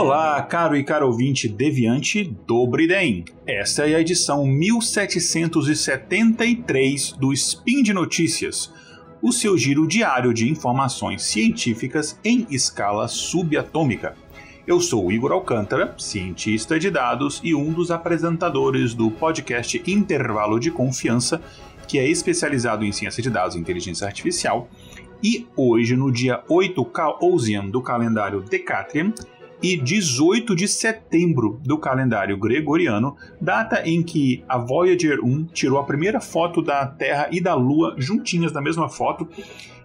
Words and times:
Olá, 0.00 0.40
caro 0.42 0.76
e 0.76 0.84
caro 0.84 1.08
ouvinte 1.08 1.48
deviante 1.48 2.22
do 2.46 2.64
Briden. 2.68 3.24
Esta 3.44 3.90
é 3.90 3.96
a 3.96 4.00
edição 4.00 4.46
1773 4.46 7.14
do 7.14 7.32
Spin 7.32 7.82
de 7.82 7.92
Notícias, 7.92 8.72
o 9.20 9.32
seu 9.32 9.58
giro 9.58 9.88
diário 9.88 10.32
de 10.32 10.48
informações 10.48 11.24
científicas 11.24 12.16
em 12.24 12.46
escala 12.48 13.08
subatômica. 13.08 14.14
Eu 14.64 14.80
sou 14.80 15.10
Igor 15.10 15.32
Alcântara, 15.32 15.92
cientista 15.98 16.78
de 16.78 16.92
dados 16.92 17.40
e 17.42 17.52
um 17.52 17.72
dos 17.72 17.90
apresentadores 17.90 18.94
do 18.94 19.10
podcast 19.10 19.82
Intervalo 19.84 20.60
de 20.60 20.70
Confiança, 20.70 21.42
que 21.88 21.98
é 21.98 22.08
especializado 22.08 22.84
em 22.84 22.92
ciência 22.92 23.20
de 23.20 23.30
dados 23.30 23.56
e 23.56 23.58
inteligência 23.58 24.06
artificial. 24.06 24.68
E 25.20 25.48
hoje, 25.56 25.96
no 25.96 26.12
dia 26.12 26.40
8 26.48 26.84
Caosian 26.84 27.66
do 27.66 27.82
calendário 27.82 28.40
Decatrian, 28.40 29.12
e 29.62 29.76
18 29.76 30.54
de 30.54 30.68
setembro 30.68 31.60
do 31.64 31.78
calendário 31.78 32.36
gregoriano, 32.38 33.16
data 33.40 33.82
em 33.84 34.02
que 34.02 34.44
a 34.48 34.56
Voyager 34.58 35.18
1 35.24 35.46
tirou 35.46 35.78
a 35.78 35.84
primeira 35.84 36.20
foto 36.20 36.62
da 36.62 36.86
Terra 36.86 37.28
e 37.32 37.40
da 37.40 37.54
Lua 37.54 37.94
juntinhas 37.98 38.52
na 38.52 38.60
mesma 38.60 38.88
foto. 38.88 39.28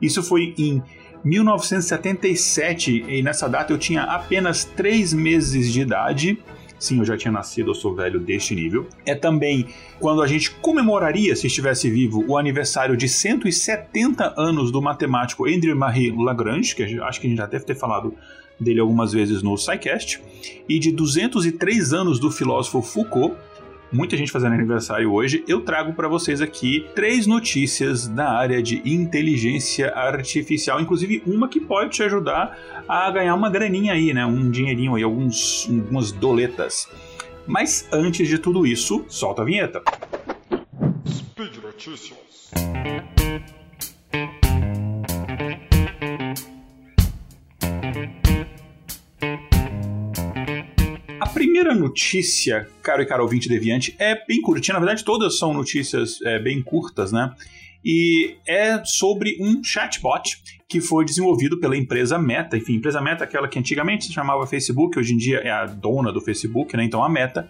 Isso 0.02 0.22
foi 0.22 0.54
em 0.58 0.82
1977 1.24 3.06
e 3.08 3.24
nessa 3.24 3.48
data 3.48 3.72
eu 3.74 3.78
tinha 3.78 4.04
apenas 4.04 4.64
3 4.66 5.14
meses 5.14 5.72
de 5.72 5.82
idade. 5.82 6.38
Sim, 6.78 7.00
eu 7.00 7.06
já 7.06 7.16
tinha 7.16 7.32
nascido, 7.32 7.72
eu 7.72 7.76
sou 7.76 7.96
velho 7.96 8.20
deste 8.20 8.54
nível. 8.54 8.86
É 9.06 9.16
também 9.16 9.68
quando 10.02 10.22
a 10.22 10.28
gente 10.28 10.52
comemoraria, 10.52 11.34
se 11.34 11.48
estivesse 11.48 11.90
vivo, 11.90 12.26
o 12.28 12.38
aniversário 12.38 12.98
de 12.98 13.08
170 13.08 14.34
anos 14.38 14.70
do 14.70 14.82
matemático 14.82 15.48
André-Marie 15.48 16.12
Lagrange, 16.12 16.76
que 16.76 16.84
acho 16.84 17.22
que 17.22 17.28
a 17.28 17.30
gente 17.30 17.40
já 17.40 17.46
deve 17.46 17.64
ter 17.64 17.76
falado 17.76 18.14
dele 18.60 18.80
algumas 18.80 19.12
vezes 19.12 19.42
no 19.42 19.58
SciCast, 19.58 20.22
e 20.68 20.80
de 20.80 20.92
203 20.92 21.94
anos 21.94 22.20
do 22.20 22.32
filósofo 22.32 22.82
Foucault, 22.82 23.36
muita 23.94 24.18
gente 24.18 24.32
fazendo 24.32 24.54
aniversário 24.54 25.12
hoje, 25.14 25.44
eu 25.48 25.62
trago 25.62 25.94
para 25.94 26.08
vocês 26.08 26.42
aqui 26.42 26.86
três 26.96 27.28
notícias 27.28 28.08
da 28.08 28.32
área 28.32 28.62
de 28.62 28.82
inteligência 28.86 29.94
artificial, 29.94 30.82
inclusive 30.82 31.22
uma 31.26 31.48
que 31.48 31.60
pode 31.60 31.92
te 31.92 32.04
ajudar 32.04 32.58
a 32.88 33.10
ganhar 33.12 33.36
uma 33.36 33.50
graninha 33.50 33.94
aí, 33.94 34.14
né? 34.14 34.26
Um 34.26 34.50
dinheirinho 34.50 34.96
aí, 34.96 35.04
alguns, 35.04 35.68
algumas 35.70 36.12
doletas. 36.12 36.90
Mas 37.46 37.88
antes 37.92 38.28
de 38.28 38.38
tudo 38.40 38.66
isso, 38.66 39.06
solta 39.08 39.44
a 39.44 39.46
vinheta. 39.46 39.82
Speed 41.06 41.58
Notícias. 41.64 42.24
Primeira 51.44 51.76
notícia, 51.76 52.70
caro 52.82 53.02
e 53.02 53.06
caro 53.06 53.24
ouvinte 53.24 53.50
deviante, 53.50 53.94
é 54.00 54.16
bem 54.26 54.40
curtinha. 54.40 54.76
Na 54.76 54.80
verdade, 54.80 55.04
todas 55.04 55.38
são 55.38 55.54
notícias 55.54 56.22
é, 56.22 56.40
bem 56.40 56.62
curtas, 56.62 57.12
né? 57.12 57.34
E 57.84 58.38
é 58.48 58.82
sobre 58.86 59.36
um 59.42 59.62
chatbot 59.62 60.42
que 60.70 60.80
foi 60.80 61.04
desenvolvido 61.04 61.60
pela 61.60 61.76
empresa 61.76 62.18
Meta. 62.18 62.56
Enfim, 62.56 62.76
empresa 62.76 63.02
Meta, 63.02 63.26
aquela 63.26 63.50
que 63.50 63.60
antigamente 63.60 64.06
se 64.06 64.14
chamava 64.14 64.48
Facebook, 64.48 64.98
hoje 64.98 65.14
em 65.14 65.18
dia 65.18 65.40
é 65.40 65.52
a 65.52 65.66
dona 65.66 66.14
do 66.14 66.22
Facebook, 66.22 66.78
né? 66.78 66.86
Então 66.86 67.04
a 67.04 67.10
Meta, 67.10 67.50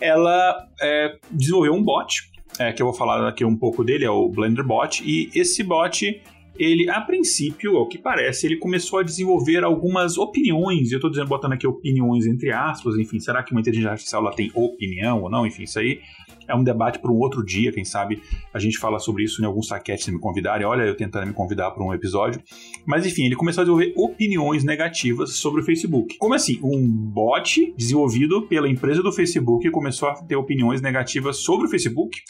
ela 0.00 0.64
é, 0.80 1.18
desenvolveu 1.28 1.74
um 1.74 1.82
bot, 1.82 2.30
é, 2.60 2.72
que 2.72 2.80
eu 2.80 2.86
vou 2.86 2.94
falar 2.94 3.28
aqui 3.28 3.44
um 3.44 3.56
pouco 3.56 3.82
dele, 3.82 4.04
é 4.04 4.10
o 4.10 4.28
BlenderBot, 4.28 5.02
e 5.04 5.32
esse 5.34 5.64
bot 5.64 6.22
ele, 6.58 6.88
a 6.90 7.00
princípio, 7.00 7.76
ao 7.76 7.88
que 7.88 7.98
parece, 7.98 8.46
ele 8.46 8.56
começou 8.56 8.98
a 8.98 9.02
desenvolver 9.02 9.64
algumas 9.64 10.18
opiniões, 10.18 10.92
eu 10.92 10.96
estou 10.96 11.10
dizendo, 11.10 11.28
botando 11.28 11.52
aqui 11.52 11.66
opiniões 11.66 12.26
entre 12.26 12.52
aspas, 12.52 12.96
enfim, 12.96 13.18
será 13.18 13.42
que 13.42 13.52
uma 13.52 13.60
inteligência 13.60 13.90
artificial 13.90 14.22
ela 14.22 14.34
tem 14.34 14.50
opinião 14.54 15.22
ou 15.22 15.30
não? 15.30 15.46
Enfim, 15.46 15.64
isso 15.64 15.78
aí 15.78 16.00
é 16.48 16.54
um 16.54 16.62
debate 16.62 16.98
para 16.98 17.10
um 17.10 17.18
outro 17.18 17.44
dia, 17.44 17.72
quem 17.72 17.84
sabe 17.84 18.22
a 18.52 18.58
gente 18.58 18.78
fala 18.78 18.98
sobre 18.98 19.24
isso 19.24 19.42
em 19.42 19.44
alguns 19.44 19.68
saquetes 19.68 20.04
se 20.04 20.12
me 20.12 20.18
convidarem, 20.18 20.66
olha, 20.66 20.82
eu 20.82 20.96
tentando 20.96 21.26
me 21.26 21.32
convidar 21.32 21.70
para 21.72 21.84
um 21.84 21.92
episódio. 21.92 22.40
Mas 22.84 23.04
enfim, 23.04 23.26
ele 23.26 23.36
começou 23.36 23.62
a 23.62 23.64
desenvolver 23.64 23.92
opiniões 23.96 24.64
negativas 24.64 25.36
sobre 25.36 25.60
o 25.60 25.64
Facebook. 25.64 26.16
Como 26.18 26.34
assim? 26.34 26.58
Um 26.62 26.86
bot 26.88 27.74
desenvolvido 27.76 28.42
pela 28.42 28.68
empresa 28.68 29.02
do 29.02 29.12
Facebook 29.12 29.68
começou 29.70 30.08
a 30.08 30.14
ter 30.14 30.36
opiniões 30.36 30.80
negativas 30.80 31.38
sobre 31.38 31.66
o 31.66 31.70
Facebook 31.70 32.20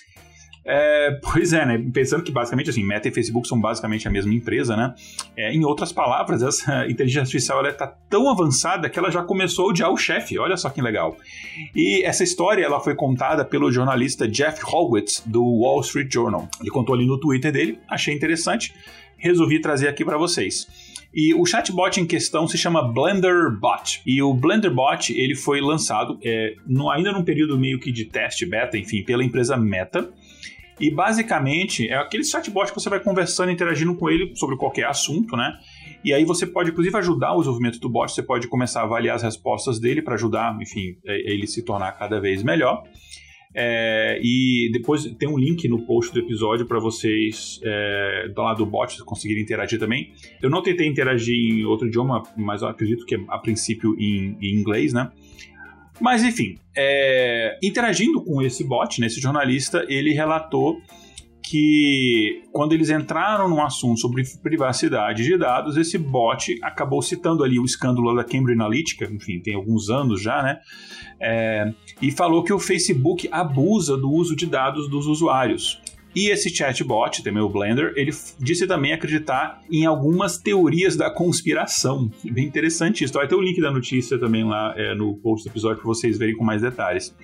é, 0.68 1.20
pois 1.22 1.52
é, 1.52 1.64
né? 1.64 1.80
Pensando 1.94 2.24
que 2.24 2.32
basicamente 2.32 2.70
assim, 2.70 2.82
Meta 2.82 3.06
e 3.06 3.12
Facebook 3.12 3.46
são 3.46 3.60
basicamente 3.60 4.08
a 4.08 4.10
mesma 4.10 4.34
empresa, 4.34 4.76
né? 4.76 4.94
É, 5.36 5.52
em 5.52 5.64
outras 5.64 5.92
palavras, 5.92 6.42
essa 6.42 6.86
inteligência 6.90 7.22
artificial 7.22 7.60
ela 7.60 7.68
está 7.68 7.86
tão 7.86 8.28
avançada 8.28 8.90
que 8.90 8.98
ela 8.98 9.10
já 9.10 9.22
começou 9.22 9.66
a 9.66 9.68
odiar 9.68 9.92
o 9.92 9.96
chefe. 9.96 10.36
Olha 10.38 10.56
só 10.56 10.68
que 10.68 10.82
legal. 10.82 11.16
E 11.74 12.02
essa 12.02 12.24
história 12.24 12.64
ela 12.64 12.80
foi 12.80 12.96
contada 12.96 13.44
pelo 13.44 13.70
jornalista 13.70 14.26
Jeff 14.26 14.60
Howitz 14.64 15.22
do 15.24 15.42
Wall 15.42 15.80
Street 15.82 16.12
Journal. 16.12 16.48
Ele 16.60 16.70
contou 16.70 16.96
ali 16.96 17.06
no 17.06 17.18
Twitter 17.18 17.52
dele, 17.52 17.78
achei 17.88 18.12
interessante, 18.12 18.74
resolvi 19.16 19.60
trazer 19.60 19.86
aqui 19.86 20.04
para 20.04 20.18
vocês. 20.18 20.66
E 21.14 21.32
o 21.32 21.46
chatbot 21.46 21.98
em 21.98 22.06
questão 22.06 22.46
se 22.46 22.58
chama 22.58 22.82
BlenderBot. 22.82 24.02
E 24.04 24.20
o 24.20 24.34
BlenderBot 24.34 25.14
ele 25.16 25.34
foi 25.34 25.60
lançado 25.60 26.18
é, 26.22 26.54
no, 26.66 26.90
ainda 26.90 27.12
num 27.12 27.24
período 27.24 27.56
meio 27.56 27.78
que 27.78 27.90
de 27.90 28.04
teste 28.04 28.44
beta, 28.44 28.76
enfim, 28.76 29.02
pela 29.02 29.24
empresa 29.24 29.56
Meta. 29.56 30.12
E 30.78 30.90
basicamente 30.90 31.88
é 31.88 31.96
aquele 31.96 32.24
chatbot 32.24 32.70
que 32.70 32.78
você 32.78 32.90
vai 32.90 33.00
conversando, 33.00 33.50
interagindo 33.50 33.94
com 33.94 34.10
ele 34.10 34.34
sobre 34.36 34.56
qualquer 34.56 34.84
assunto, 34.86 35.36
né? 35.36 35.58
E 36.04 36.12
aí 36.12 36.24
você 36.24 36.46
pode, 36.46 36.70
inclusive, 36.70 36.96
ajudar 36.98 37.32
o 37.32 37.38
desenvolvimento 37.38 37.80
do 37.80 37.88
bot, 37.88 38.12
você 38.12 38.22
pode 38.22 38.46
começar 38.46 38.80
a 38.80 38.84
avaliar 38.84 39.16
as 39.16 39.22
respostas 39.22 39.80
dele 39.80 40.02
para 40.02 40.14
ajudar, 40.14 40.56
enfim, 40.60 40.96
é, 41.04 41.32
ele 41.32 41.46
se 41.46 41.64
tornar 41.64 41.92
cada 41.92 42.20
vez 42.20 42.42
melhor. 42.42 42.82
É, 43.58 44.20
e 44.22 44.70
depois 44.70 45.06
tem 45.18 45.26
um 45.26 45.38
link 45.38 45.66
no 45.66 45.80
post 45.86 46.12
do 46.12 46.20
episódio 46.20 46.66
para 46.66 46.78
vocês, 46.78 47.58
é, 47.64 48.28
do 48.28 48.42
lado 48.42 48.58
do 48.58 48.66
bot, 48.66 49.02
conseguirem 49.04 49.42
interagir 49.42 49.78
também. 49.78 50.12
Eu 50.42 50.50
não 50.50 50.62
tentei 50.62 50.86
interagir 50.86 51.34
em 51.34 51.64
outro 51.64 51.88
idioma, 51.88 52.22
mas 52.36 52.62
acredito 52.62 53.06
que 53.06 53.14
é, 53.14 53.18
a 53.28 53.38
princípio 53.38 53.96
em, 53.98 54.36
em 54.42 54.60
inglês, 54.60 54.92
né? 54.92 55.10
Mas 56.00 56.22
enfim, 56.22 56.58
é, 56.76 57.58
interagindo 57.62 58.22
com 58.22 58.42
esse 58.42 58.62
bot, 58.64 59.00
né, 59.00 59.06
esse 59.06 59.20
jornalista, 59.20 59.84
ele 59.88 60.12
relatou 60.12 60.80
que 61.42 62.42
quando 62.52 62.72
eles 62.72 62.90
entraram 62.90 63.48
num 63.48 63.62
assunto 63.62 64.00
sobre 64.00 64.24
privacidade 64.42 65.22
de 65.22 65.38
dados, 65.38 65.76
esse 65.76 65.96
bot 65.96 66.58
acabou 66.60 67.00
citando 67.00 67.44
ali 67.44 67.58
o 67.58 67.64
escândalo 67.64 68.14
da 68.16 68.24
Cambridge 68.24 68.60
Analytica, 68.60 69.04
enfim, 69.04 69.38
tem 69.38 69.54
alguns 69.54 69.88
anos 69.88 70.20
já, 70.20 70.42
né? 70.42 70.58
É, 71.20 71.72
e 72.02 72.10
falou 72.10 72.42
que 72.42 72.52
o 72.52 72.58
Facebook 72.58 73.28
abusa 73.30 73.96
do 73.96 74.10
uso 74.10 74.34
de 74.34 74.44
dados 74.44 74.90
dos 74.90 75.06
usuários. 75.06 75.80
E 76.16 76.30
esse 76.30 76.48
chatbot, 76.48 77.22
também 77.22 77.42
o 77.42 77.48
Blender, 77.50 77.92
ele 77.94 78.10
disse 78.38 78.66
também 78.66 78.94
acreditar 78.94 79.60
em 79.70 79.84
algumas 79.84 80.38
teorias 80.38 80.96
da 80.96 81.10
conspiração. 81.10 82.10
Bem 82.24 82.46
interessante 82.46 83.04
isso. 83.04 83.12
Vai 83.12 83.28
ter 83.28 83.34
o 83.34 83.42
link 83.42 83.60
da 83.60 83.70
notícia 83.70 84.18
também 84.18 84.42
lá 84.42 84.72
é, 84.78 84.94
no 84.94 85.14
post 85.18 85.44
do 85.46 85.52
episódio 85.52 85.76
para 85.76 85.86
vocês 85.86 86.16
verem 86.16 86.34
com 86.34 86.42
mais 86.42 86.62
detalhes. 86.62 87.14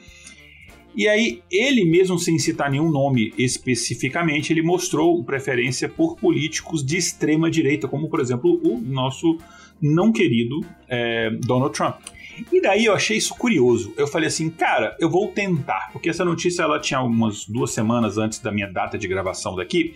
E 0.94 1.08
aí, 1.08 1.40
ele 1.50 1.86
mesmo 1.86 2.18
sem 2.18 2.38
citar 2.38 2.70
nenhum 2.70 2.90
nome 2.90 3.32
especificamente, 3.38 4.52
ele 4.52 4.60
mostrou 4.60 5.24
preferência 5.24 5.88
por 5.88 6.16
políticos 6.16 6.84
de 6.84 6.98
extrema 6.98 7.50
direita, 7.50 7.88
como 7.88 8.10
por 8.10 8.20
exemplo 8.20 8.60
o 8.62 8.78
nosso 8.78 9.38
não 9.80 10.12
querido 10.12 10.60
é, 10.86 11.30
Donald 11.46 11.74
Trump. 11.74 11.96
E 12.52 12.60
daí 12.60 12.84
eu 12.86 12.94
achei 12.94 13.16
isso 13.16 13.34
curioso. 13.34 13.92
Eu 13.96 14.06
falei 14.06 14.28
assim, 14.28 14.50
cara, 14.50 14.96
eu 14.98 15.10
vou 15.10 15.28
tentar, 15.28 15.90
porque 15.92 16.10
essa 16.10 16.24
notícia 16.24 16.62
ela 16.62 16.80
tinha 16.80 17.00
umas 17.00 17.44
duas 17.46 17.72
semanas 17.72 18.18
antes 18.18 18.38
da 18.38 18.50
minha 18.50 18.70
data 18.70 18.96
de 18.98 19.06
gravação 19.06 19.54
daqui. 19.54 19.94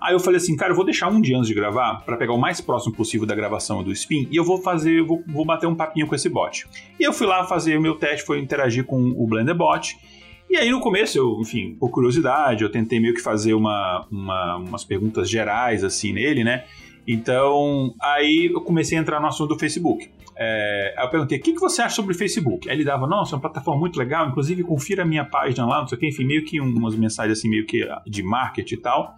Aí 0.00 0.14
eu 0.14 0.20
falei 0.20 0.38
assim, 0.38 0.56
cara, 0.56 0.72
eu 0.72 0.76
vou 0.76 0.84
deixar 0.84 1.08
um 1.08 1.20
dia 1.20 1.36
antes 1.36 1.48
de 1.48 1.54
gravar 1.54 2.02
para 2.06 2.16
pegar 2.16 2.32
o 2.32 2.38
mais 2.38 2.60
próximo 2.60 2.94
possível 2.94 3.26
da 3.26 3.34
gravação 3.34 3.82
do 3.82 3.92
Spin 3.92 4.26
e 4.30 4.36
eu 4.36 4.44
vou 4.44 4.60
fazer, 4.62 5.02
vou, 5.02 5.22
vou 5.26 5.44
bater 5.44 5.66
um 5.66 5.74
papinho 5.74 6.06
com 6.06 6.14
esse 6.14 6.28
bot. 6.28 6.66
E 6.98 7.04
eu 7.04 7.12
fui 7.12 7.26
lá 7.26 7.44
fazer 7.44 7.76
o 7.76 7.82
meu 7.82 7.94
teste, 7.96 8.24
foi 8.24 8.38
interagir 8.38 8.84
com 8.84 8.98
o 8.98 9.26
Blender 9.26 9.54
Bot. 9.54 9.98
E 10.48 10.56
aí 10.56 10.70
no 10.70 10.80
começo, 10.80 11.18
eu, 11.18 11.38
enfim, 11.40 11.76
por 11.78 11.90
curiosidade, 11.90 12.64
eu 12.64 12.72
tentei 12.72 12.98
meio 12.98 13.14
que 13.14 13.20
fazer 13.20 13.52
uma, 13.52 14.06
uma, 14.10 14.56
umas 14.56 14.84
perguntas 14.84 15.28
gerais 15.28 15.84
assim 15.84 16.14
nele, 16.14 16.42
né? 16.42 16.64
Então, 17.12 17.92
aí 18.00 18.50
eu 18.54 18.60
comecei 18.60 18.96
a 18.96 19.00
entrar 19.00 19.20
no 19.20 19.26
assunto 19.26 19.48
do 19.48 19.58
Facebook. 19.58 20.08
É, 20.36 20.94
eu 20.96 21.10
perguntei, 21.10 21.38
o 21.38 21.42
que, 21.42 21.52
que 21.52 21.58
você 21.58 21.82
acha 21.82 21.96
sobre 21.96 22.14
o 22.14 22.16
Facebook? 22.16 22.70
Aí 22.70 22.76
ele 22.76 22.84
dava, 22.84 23.04
nossa, 23.04 23.34
é 23.34 23.36
uma 23.36 23.40
plataforma 23.40 23.80
muito 23.80 23.98
legal, 23.98 24.28
inclusive 24.28 24.62
confira 24.62 25.02
a 25.02 25.04
minha 25.04 25.24
página 25.24 25.66
lá, 25.66 25.80
não 25.80 25.88
sei 25.88 25.98
o 25.98 26.00
que, 26.00 26.06
enfim, 26.06 26.24
meio 26.24 26.44
que 26.44 26.60
umas 26.60 26.94
mensagens 26.94 27.36
assim, 27.36 27.50
meio 27.50 27.66
que 27.66 27.84
de 28.06 28.22
marketing 28.22 28.74
e 28.74 28.78
tal. 28.78 29.16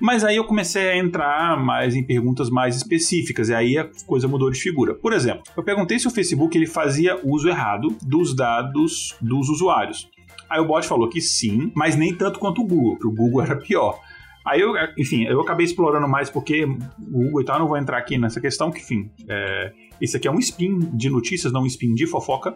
Mas 0.00 0.24
aí 0.24 0.34
eu 0.34 0.44
comecei 0.44 0.90
a 0.90 0.96
entrar 0.96 1.56
mais 1.56 1.94
em 1.94 2.02
perguntas 2.02 2.50
mais 2.50 2.74
específicas, 2.74 3.48
e 3.48 3.54
aí 3.54 3.78
a 3.78 3.88
coisa 4.08 4.26
mudou 4.26 4.50
de 4.50 4.58
figura. 4.58 4.92
Por 4.92 5.12
exemplo, 5.12 5.44
eu 5.56 5.62
perguntei 5.62 6.00
se 6.00 6.08
o 6.08 6.10
Facebook 6.10 6.58
ele 6.58 6.66
fazia 6.66 7.16
uso 7.22 7.48
errado 7.48 7.96
dos 8.02 8.34
dados 8.34 9.14
dos 9.20 9.48
usuários. 9.48 10.10
Aí 10.50 10.60
o 10.60 10.66
bot 10.66 10.84
falou 10.84 11.08
que 11.08 11.20
sim, 11.20 11.70
mas 11.76 11.94
nem 11.94 12.12
tanto 12.12 12.40
quanto 12.40 12.60
o 12.60 12.66
Google, 12.66 12.98
que 12.98 13.06
o 13.06 13.12
Google 13.12 13.40
era 13.46 13.54
pior. 13.54 14.00
Aí 14.44 14.60
eu, 14.60 14.74
enfim, 14.98 15.24
eu 15.24 15.40
acabei 15.40 15.64
explorando 15.64 16.06
mais 16.06 16.28
porque 16.28 16.64
o 16.64 16.76
Google 16.98 17.40
e 17.40 17.44
tal, 17.44 17.58
não 17.58 17.66
vou 17.66 17.78
entrar 17.78 17.96
aqui 17.96 18.18
nessa 18.18 18.40
questão, 18.40 18.70
que 18.70 18.80
enfim, 18.80 19.10
é, 19.28 19.72
esse 20.00 20.16
aqui 20.16 20.28
é 20.28 20.30
um 20.30 20.38
spin 20.38 20.78
de 20.92 21.08
notícias, 21.08 21.52
não 21.52 21.62
um 21.62 21.66
spin 21.66 21.94
de 21.94 22.06
fofoca. 22.06 22.54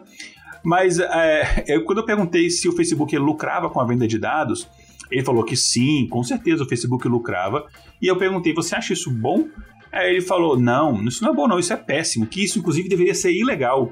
Mas 0.63 0.99
é, 0.99 1.63
eu, 1.67 1.83
quando 1.85 1.99
eu 1.99 2.05
perguntei 2.05 2.49
se 2.49 2.67
o 2.67 2.73
Facebook 2.73 3.17
lucrava 3.17 3.69
com 3.69 3.79
a 3.79 3.85
venda 3.85 4.07
de 4.07 4.19
dados, 4.19 4.69
ele 5.09 5.23
falou 5.23 5.43
que 5.43 5.55
sim, 5.55 6.07
com 6.07 6.23
certeza 6.23 6.63
o 6.63 6.67
Facebook 6.67 7.07
lucrava. 7.07 7.65
E 8.01 8.07
eu 8.07 8.17
perguntei, 8.17 8.53
você 8.53 8.75
acha 8.75 8.93
isso 8.93 9.11
bom? 9.11 9.47
Aí 9.91 10.11
ele 10.11 10.21
falou, 10.21 10.59
não, 10.59 11.03
isso 11.05 11.23
não 11.23 11.31
é 11.31 11.35
bom 11.35 11.47
não, 11.47 11.57
isso 11.57 11.73
é 11.73 11.77
péssimo, 11.77 12.27
que 12.27 12.43
isso 12.43 12.59
inclusive 12.59 12.87
deveria 12.87 13.15
ser 13.15 13.33
ilegal. 13.33 13.91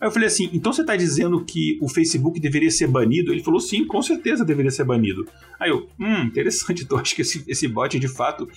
Aí 0.00 0.08
eu 0.08 0.10
falei 0.12 0.28
assim, 0.28 0.50
então 0.52 0.72
você 0.72 0.82
está 0.82 0.96
dizendo 0.96 1.44
que 1.44 1.78
o 1.80 1.88
Facebook 1.88 2.40
deveria 2.40 2.70
ser 2.70 2.86
banido? 2.86 3.32
Ele 3.32 3.42
falou, 3.42 3.60
sim, 3.60 3.86
com 3.86 4.02
certeza 4.02 4.44
deveria 4.44 4.70
ser 4.70 4.84
banido. 4.84 5.26
Aí 5.58 5.70
eu, 5.70 5.88
hum, 5.98 6.22
interessante, 6.26 6.84
então 6.84 6.98
acho 6.98 7.14
que 7.14 7.22
esse, 7.22 7.44
esse 7.48 7.68
bot, 7.68 7.98
de 7.98 8.08
fato, 8.08 8.48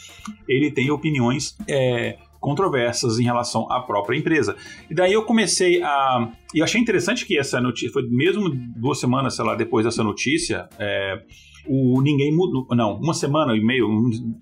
ele 0.48 0.72
tem 0.72 0.90
opiniões 0.90 1.56
é, 1.68 2.18
controversas 2.40 3.20
em 3.20 3.24
relação 3.24 3.72
à 3.72 3.82
própria 3.82 4.18
empresa. 4.18 4.56
E 4.90 4.96
daí 4.96 5.14
eu 5.14 5.24
comecei 5.24 5.82
a... 5.82 6.32
E 6.54 6.60
eu 6.60 6.64
achei 6.64 6.80
interessante 6.80 7.26
que 7.26 7.38
essa 7.38 7.60
notícia, 7.60 7.92
foi 7.92 8.04
mesmo 8.10 8.50
duas 8.50 9.00
semanas, 9.00 9.36
sei 9.36 9.46
lá, 9.46 9.56
depois 9.56 9.86
dessa 9.86 10.04
notícia, 10.04 10.68
é, 10.80 11.22
o 11.68 12.02
ninguém 12.02 12.34
mudou, 12.34 12.66
não, 12.72 12.96
uma 12.96 13.14
semana 13.14 13.56
e 13.56 13.64
meio, 13.64 13.88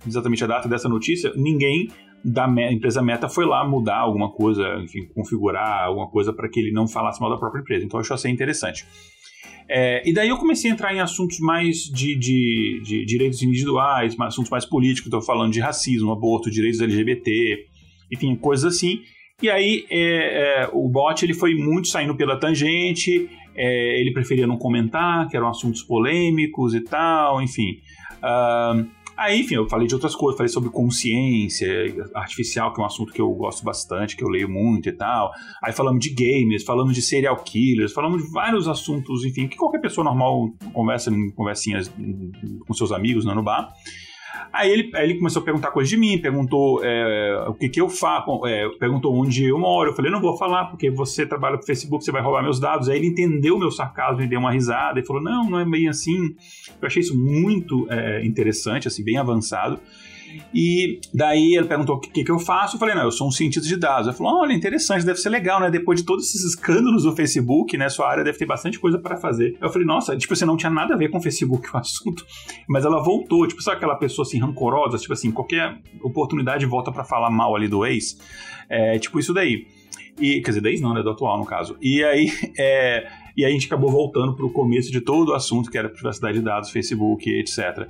exatamente 0.08 0.44
a 0.44 0.48
data 0.48 0.70
dessa 0.70 0.88
notícia, 0.88 1.34
ninguém 1.36 1.90
da 2.26 2.48
empresa 2.72 3.04
Meta 3.04 3.30
foi 3.30 3.46
lá 3.46 3.64
mudar 3.68 3.98
alguma 3.98 4.32
coisa, 4.32 4.64
enfim, 4.84 5.06
configurar 5.14 5.84
alguma 5.84 6.10
coisa 6.10 6.34
para 6.34 6.50
que 6.50 6.60
ele 6.60 6.72
não 6.72 6.88
falasse 6.88 7.22
mal 7.22 7.30
da 7.30 7.38
própria 7.38 7.62
empresa. 7.62 7.86
Então 7.86 8.02
eu 8.02 8.14
achei 8.14 8.32
interessante. 8.32 8.84
É, 9.70 10.08
e 10.08 10.14
daí 10.14 10.30
eu 10.30 10.38
comecei 10.38 10.70
a 10.70 10.74
entrar 10.74 10.94
em 10.94 11.00
assuntos 11.00 11.40
mais 11.40 11.84
de, 11.84 12.16
de, 12.16 12.82
de 12.84 13.06
direitos 13.06 13.42
individuais, 13.44 14.16
assuntos 14.20 14.50
mais 14.50 14.66
políticos, 14.66 15.06
estou 15.06 15.22
falando 15.22 15.54
de 15.54 15.60
racismo, 15.60 16.12
aborto, 16.12 16.50
direitos 16.50 16.82
LGBT, 16.82 17.66
enfim, 18.12 18.36
coisas 18.36 18.76
assim. 18.76 19.02
E 19.42 19.50
aí 19.50 19.86
é, 19.92 20.64
é, 20.64 20.70
o 20.74 20.88
bot 20.90 21.24
ele 21.24 21.34
foi 21.34 21.54
muito 21.54 21.90
saindo 21.90 22.16
pela 22.16 22.40
tangente, 22.40 23.30
é, 23.56 24.02
ele 24.02 24.12
preferia 24.14 24.48
não 24.48 24.58
comentar, 24.58 25.28
que 25.28 25.38
eram 25.38 25.50
assuntos 25.50 25.84
polêmicos 25.84 26.74
e 26.74 26.82
tal, 26.82 27.42
enfim. 27.42 27.80
Uh, 28.18 28.88
Aí, 29.18 29.42
enfim, 29.42 29.56
eu 29.56 29.68
falei 29.70 29.88
de 29.88 29.94
outras 29.94 30.14
coisas, 30.14 30.38
falei 30.38 30.52
sobre 30.52 30.70
consciência 30.70 31.68
artificial, 32.14 32.74
que 32.74 32.82
é 32.82 32.84
um 32.84 32.86
assunto 32.86 33.14
que 33.14 33.22
eu 33.22 33.30
gosto 33.32 33.64
bastante, 33.64 34.16
que 34.16 34.24
eu 34.24 34.28
leio 34.28 34.50
muito 34.50 34.90
e 34.90 34.92
tal. 34.92 35.32
Aí 35.64 35.72
falamos 35.72 36.04
de 36.04 36.10
games, 36.14 36.64
falamos 36.64 36.94
de 36.94 37.02
serial 37.02 37.38
killers, 37.38 37.94
falamos 37.94 38.24
de 38.24 38.32
vários 38.32 38.68
assuntos, 38.68 39.24
enfim, 39.24 39.48
que 39.48 39.56
qualquer 39.56 39.80
pessoa 39.80 40.04
normal 40.04 40.50
conversa 40.74 41.10
em 41.10 41.32
conversinhas 41.32 41.92
com 42.68 42.74
seus 42.74 42.92
amigos 42.92 43.26
né, 43.26 43.34
no 43.34 43.44
bar. 43.44 43.74
Aí 44.52 44.72
ele, 44.72 44.92
aí 44.96 45.04
ele 45.06 45.18
começou 45.18 45.42
a 45.42 45.46
perguntar 45.46 45.72
coisas 45.72 45.90
de 45.90 45.98
mim, 45.98 46.18
perguntou 46.18 46.84
é, 46.84 47.46
o 47.48 47.54
que, 47.54 47.70
que 47.70 47.82
eu 47.82 47.90
faço, 47.90 48.46
é, 48.46 48.70
perguntou 48.80 49.14
onde 49.14 49.44
eu 49.44 49.60
moro. 49.60 49.92
Eu 49.92 49.94
falei, 49.94 50.12
não 50.12 50.22
vou 50.22 50.38
falar, 50.38 50.66
porque 50.66 50.90
você 50.90 51.26
trabalha 51.26 51.58
pro 51.58 51.66
Facebook, 51.66 52.04
você 52.04 52.12
vai 52.12 52.22
roubar 52.22 52.42
meus 52.42 52.60
dados. 52.60 52.90
Aí 52.90 52.98
ele 52.98 53.08
entendeu 53.08 53.60
meu 53.60 53.72
sarcasmo 53.72 54.22
e 54.22 54.28
deu 54.28 54.40
uma 54.40 54.52
risada 54.52 55.00
e 55.00 55.06
falou, 55.06 55.22
não, 55.22 55.50
não 55.50 55.60
é 55.60 55.66
bem 55.66 55.88
assim. 55.88 56.36
Eu 56.82 56.88
achei 56.88 57.02
isso 57.02 57.18
muito 57.18 57.88
é, 57.90 58.26
interessante, 58.26 58.88
assim, 58.88 59.04
bem 59.04 59.18
avançado. 59.18 59.80
E 60.54 61.00
daí 61.14 61.56
ele 61.56 61.68
perguntou 61.68 61.96
o 61.96 62.00
que, 62.00 62.24
que 62.24 62.32
eu 62.32 62.40
faço. 62.40 62.76
Eu 62.76 62.80
falei, 62.80 62.96
não, 62.96 63.04
eu 63.04 63.12
sou 63.12 63.28
um 63.28 63.32
cientista 63.32 63.68
de 63.68 63.78
dados. 63.78 64.08
Ele 64.08 64.18
falou, 64.18 64.42
olha, 64.42 64.54
interessante, 64.54 65.06
deve 65.06 65.20
ser 65.20 65.30
legal, 65.30 65.60
né? 65.60 65.70
Depois 65.70 66.00
de 66.00 66.06
todos 66.06 66.28
esses 66.28 66.44
escândalos 66.44 67.04
do 67.04 67.16
Facebook, 67.16 67.78
né? 67.78 67.90
Sua 67.90 68.10
área 68.10 68.24
deve 68.24 68.38
ter 68.38 68.46
bastante 68.46 68.80
coisa 68.80 68.98
para 68.98 69.18
fazer. 69.18 69.58
Eu 69.62 69.70
falei, 69.70 69.88
nossa, 69.88 70.16
tipo, 70.18 70.36
você 70.36 70.46
não 70.46 70.58
tinha 70.58 70.70
nada 70.70 70.94
a 70.94 70.98
ver 70.98 71.10
com 71.10 71.18
o 71.18 71.22
Facebook 71.22 71.68
o 71.74 71.78
assunto. 71.78 72.26
Mas 72.68 72.86
ela 72.86 73.02
voltou, 73.04 73.48
tipo, 73.48 73.62
sabe 73.62 73.78
aquela 73.78 73.96
pessoa 73.96 74.26
assim, 74.26 74.40
rancorosa? 74.40 74.98
Tipo 74.98 75.14
assim, 75.14 75.32
qualquer 75.32 75.78
oportunidade 76.02 76.66
volta 76.66 76.92
para 76.92 77.04
falar 77.04 77.30
mal 77.30 77.56
ali 77.56 77.68
do 77.68 77.86
ex. 77.86 78.18
É 78.70 78.98
tipo 79.00 79.20
isso 79.20 79.34
daí. 79.34 79.68
E, 80.20 80.40
quer 80.42 80.52
dizer, 80.52 80.62
da 80.62 80.70
ex 80.70 80.80
não, 80.80 80.94
né? 80.94 81.04
Do 81.04 81.10
atual, 81.10 81.38
no 81.38 81.46
caso. 81.46 81.76
E 81.82 82.04
aí, 82.04 82.32
é, 82.58 83.08
e 83.36 83.44
aí 83.44 83.52
a 83.52 83.54
gente 83.54 83.68
acabou 83.68 83.92
voltando 83.92 84.34
para 84.34 84.46
o 84.46 84.50
começo 84.50 84.92
de 84.92 85.02
todo 85.02 85.30
o 85.30 85.34
assunto, 85.34 85.70
que 85.70 85.78
era 85.78 85.90
privacidade 85.90 86.40
de 86.40 86.44
dados, 86.44 86.70
Facebook, 86.70 87.30
etc. 87.30 87.88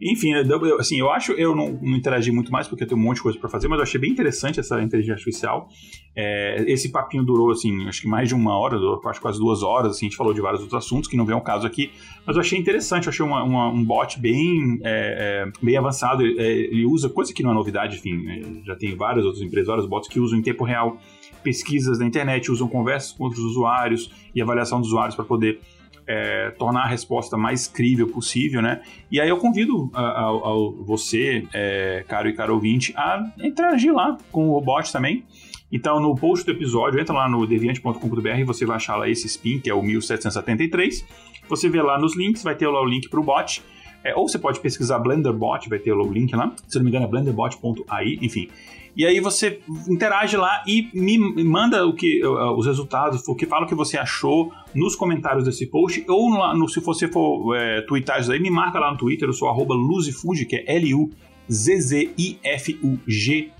Enfim, 0.00 0.32
eu, 0.32 0.78
assim, 0.78 0.98
eu 1.00 1.10
acho, 1.10 1.32
eu 1.32 1.54
não, 1.54 1.70
não, 1.70 1.96
interagi 1.96 2.30
muito 2.30 2.52
mais 2.52 2.68
porque 2.68 2.84
eu 2.84 2.88
tenho 2.88 3.00
um 3.00 3.04
monte 3.04 3.16
de 3.16 3.22
coisa 3.22 3.38
para 3.38 3.48
fazer, 3.48 3.66
mas 3.66 3.78
eu 3.78 3.82
achei 3.82 3.98
bem 3.98 4.10
interessante 4.10 4.60
essa 4.60 4.80
inteligência 4.82 5.14
artificial. 5.14 5.68
É, 6.14 6.64
esse 6.68 6.90
papinho 6.90 7.24
durou, 7.24 7.50
assim, 7.50 7.86
acho 7.88 8.02
que 8.02 8.08
mais 8.08 8.28
de 8.28 8.34
uma 8.34 8.58
hora, 8.58 8.78
durou, 8.78 9.00
acho 9.06 9.20
quase 9.20 9.38
duas 9.38 9.62
horas, 9.62 9.92
assim, 9.92 10.06
a 10.06 10.08
gente 10.08 10.16
falou 10.16 10.34
de 10.34 10.40
vários 10.40 10.60
outros 10.60 10.84
assuntos 10.84 11.08
que 11.08 11.16
não 11.16 11.24
vem 11.24 11.34
ao 11.34 11.40
caso 11.40 11.66
aqui, 11.66 11.90
mas 12.26 12.36
eu 12.36 12.40
achei 12.40 12.58
interessante, 12.58 13.06
eu 13.06 13.10
achei 13.10 13.24
uma, 13.24 13.42
uma, 13.42 13.68
um 13.68 13.82
bot 13.82 14.20
bem, 14.20 14.78
é, 14.82 15.46
é, 15.46 15.52
bem 15.62 15.76
avançado, 15.76 16.24
é, 16.24 16.50
ele 16.50 16.84
usa 16.84 17.08
coisa 17.08 17.32
que 17.32 17.42
não 17.42 17.50
é 17.50 17.54
novidade, 17.54 17.96
enfim, 17.96 18.16
né, 18.16 18.42
já 18.64 18.76
tem 18.76 18.94
várias 18.94 19.24
outras 19.24 19.42
empresas, 19.42 19.68
vários 19.68 19.86
bots 19.86 20.08
que 20.08 20.20
usam 20.20 20.38
em 20.38 20.42
tempo 20.42 20.64
real 20.64 20.98
pesquisas 21.42 21.98
na 22.00 22.06
internet, 22.06 22.50
usam 22.50 22.66
conversas 22.66 23.12
com 23.12 23.24
outros 23.24 23.42
usuários 23.42 24.10
e 24.34 24.42
avaliação 24.42 24.80
dos 24.80 24.88
usuários 24.88 25.14
para 25.14 25.24
poder 25.24 25.60
é, 26.06 26.50
tornar 26.52 26.82
a 26.82 26.86
resposta 26.86 27.36
mais 27.36 27.66
crível 27.66 28.06
possível, 28.08 28.62
né? 28.62 28.80
E 29.10 29.20
aí 29.20 29.28
eu 29.28 29.36
convido 29.38 29.90
a, 29.92 30.02
a, 30.02 30.28
a 30.28 30.52
você, 30.80 31.46
é, 31.52 32.04
caro 32.06 32.28
e 32.28 32.32
caro 32.32 32.54
ouvinte, 32.54 32.94
a 32.96 33.24
interagir 33.38 33.92
lá 33.92 34.16
com 34.30 34.50
o 34.50 34.60
bot 34.60 34.90
também. 34.92 35.24
Então, 35.70 35.98
no 36.00 36.14
post 36.14 36.46
do 36.46 36.52
episódio, 36.52 37.00
entra 37.00 37.12
lá 37.12 37.28
no 37.28 37.44
deviante.com.br 37.44 38.38
e 38.38 38.44
você 38.44 38.64
vai 38.64 38.76
achar 38.76 38.96
lá 38.96 39.08
esse 39.08 39.26
spin, 39.26 39.58
que 39.58 39.68
é 39.68 39.74
o 39.74 39.82
1773. 39.82 41.04
Você 41.48 41.68
vê 41.68 41.82
lá 41.82 41.98
nos 41.98 42.16
links, 42.16 42.42
vai 42.42 42.54
ter 42.54 42.68
lá 42.68 42.80
o 42.80 42.84
link 42.84 43.08
para 43.08 43.20
o 43.20 43.22
bot. 43.22 43.62
É, 44.06 44.14
ou 44.14 44.28
você 44.28 44.38
pode 44.38 44.60
pesquisar 44.60 45.00
BlenderBot, 45.00 45.68
vai 45.68 45.80
ter 45.80 45.92
o 45.92 46.12
link 46.12 46.32
lá. 46.34 46.54
Se 46.68 46.78
não 46.78 46.84
me 46.84 46.90
engano, 46.90 47.06
é 47.06 47.08
blenderbot.ai, 47.08 48.18
enfim. 48.22 48.48
E 48.96 49.04
aí 49.04 49.18
você 49.20 49.60
interage 49.88 50.36
lá 50.36 50.62
e 50.66 50.88
me 50.94 51.18
manda 51.44 51.84
o 51.84 51.92
que, 51.92 52.24
os 52.24 52.64
resultados, 52.64 53.26
o 53.28 53.34
que 53.34 53.44
fala 53.44 53.66
o 53.66 53.68
que 53.68 53.74
você 53.74 53.98
achou 53.98 54.52
nos 54.74 54.94
comentários 54.94 55.44
desse 55.44 55.66
post, 55.66 56.02
ou 56.08 56.30
no, 56.30 56.54
no, 56.54 56.68
se 56.68 56.78
você 56.80 57.08
for 57.08 57.54
é, 57.56 57.82
twittar 57.82 58.20
isso 58.20 58.30
aí, 58.32 58.40
me 58.40 58.48
marca 58.48 58.78
lá 58.78 58.92
no 58.92 58.96
Twitter, 58.96 59.28
eu 59.28 59.32
sou 59.34 59.48
arroba 59.48 59.74
Luzifuji, 59.74 60.46
que 60.46 60.56
é 60.56 60.76
L-U-Z-Z-I-F-U-G 60.76 61.10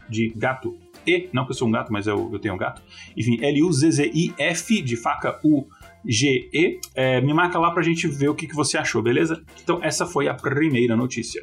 de 0.09 0.33
gato. 0.35 0.75
E, 1.07 1.29
não 1.33 1.45
que 1.45 1.51
eu 1.51 1.57
sou 1.57 1.69
um 1.69 1.71
gato, 1.71 1.93
mas 1.93 2.07
eu, 2.07 2.31
eu 2.33 2.39
tenho 2.39 2.55
um 2.55 2.59
gato. 2.59 2.81
Enfim, 3.17 3.39
L-U-Z-Z-I-F 3.41 4.81
de 4.81 4.97
faca 4.97 5.39
U. 5.45 5.67
G-E, 6.07 6.81
é, 6.95 7.21
me 7.21 7.35
marca 7.35 7.59
lá 7.59 7.71
pra 7.71 7.83
gente 7.83 8.07
ver 8.07 8.29
o 8.29 8.35
que, 8.35 8.47
que 8.47 8.55
você 8.55 8.79
achou, 8.79 9.03
beleza? 9.03 9.43
Então, 9.63 9.81
essa 9.83 10.07
foi 10.07 10.29
a 10.29 10.35
primeira 10.35 10.97
notícia. 10.97 11.43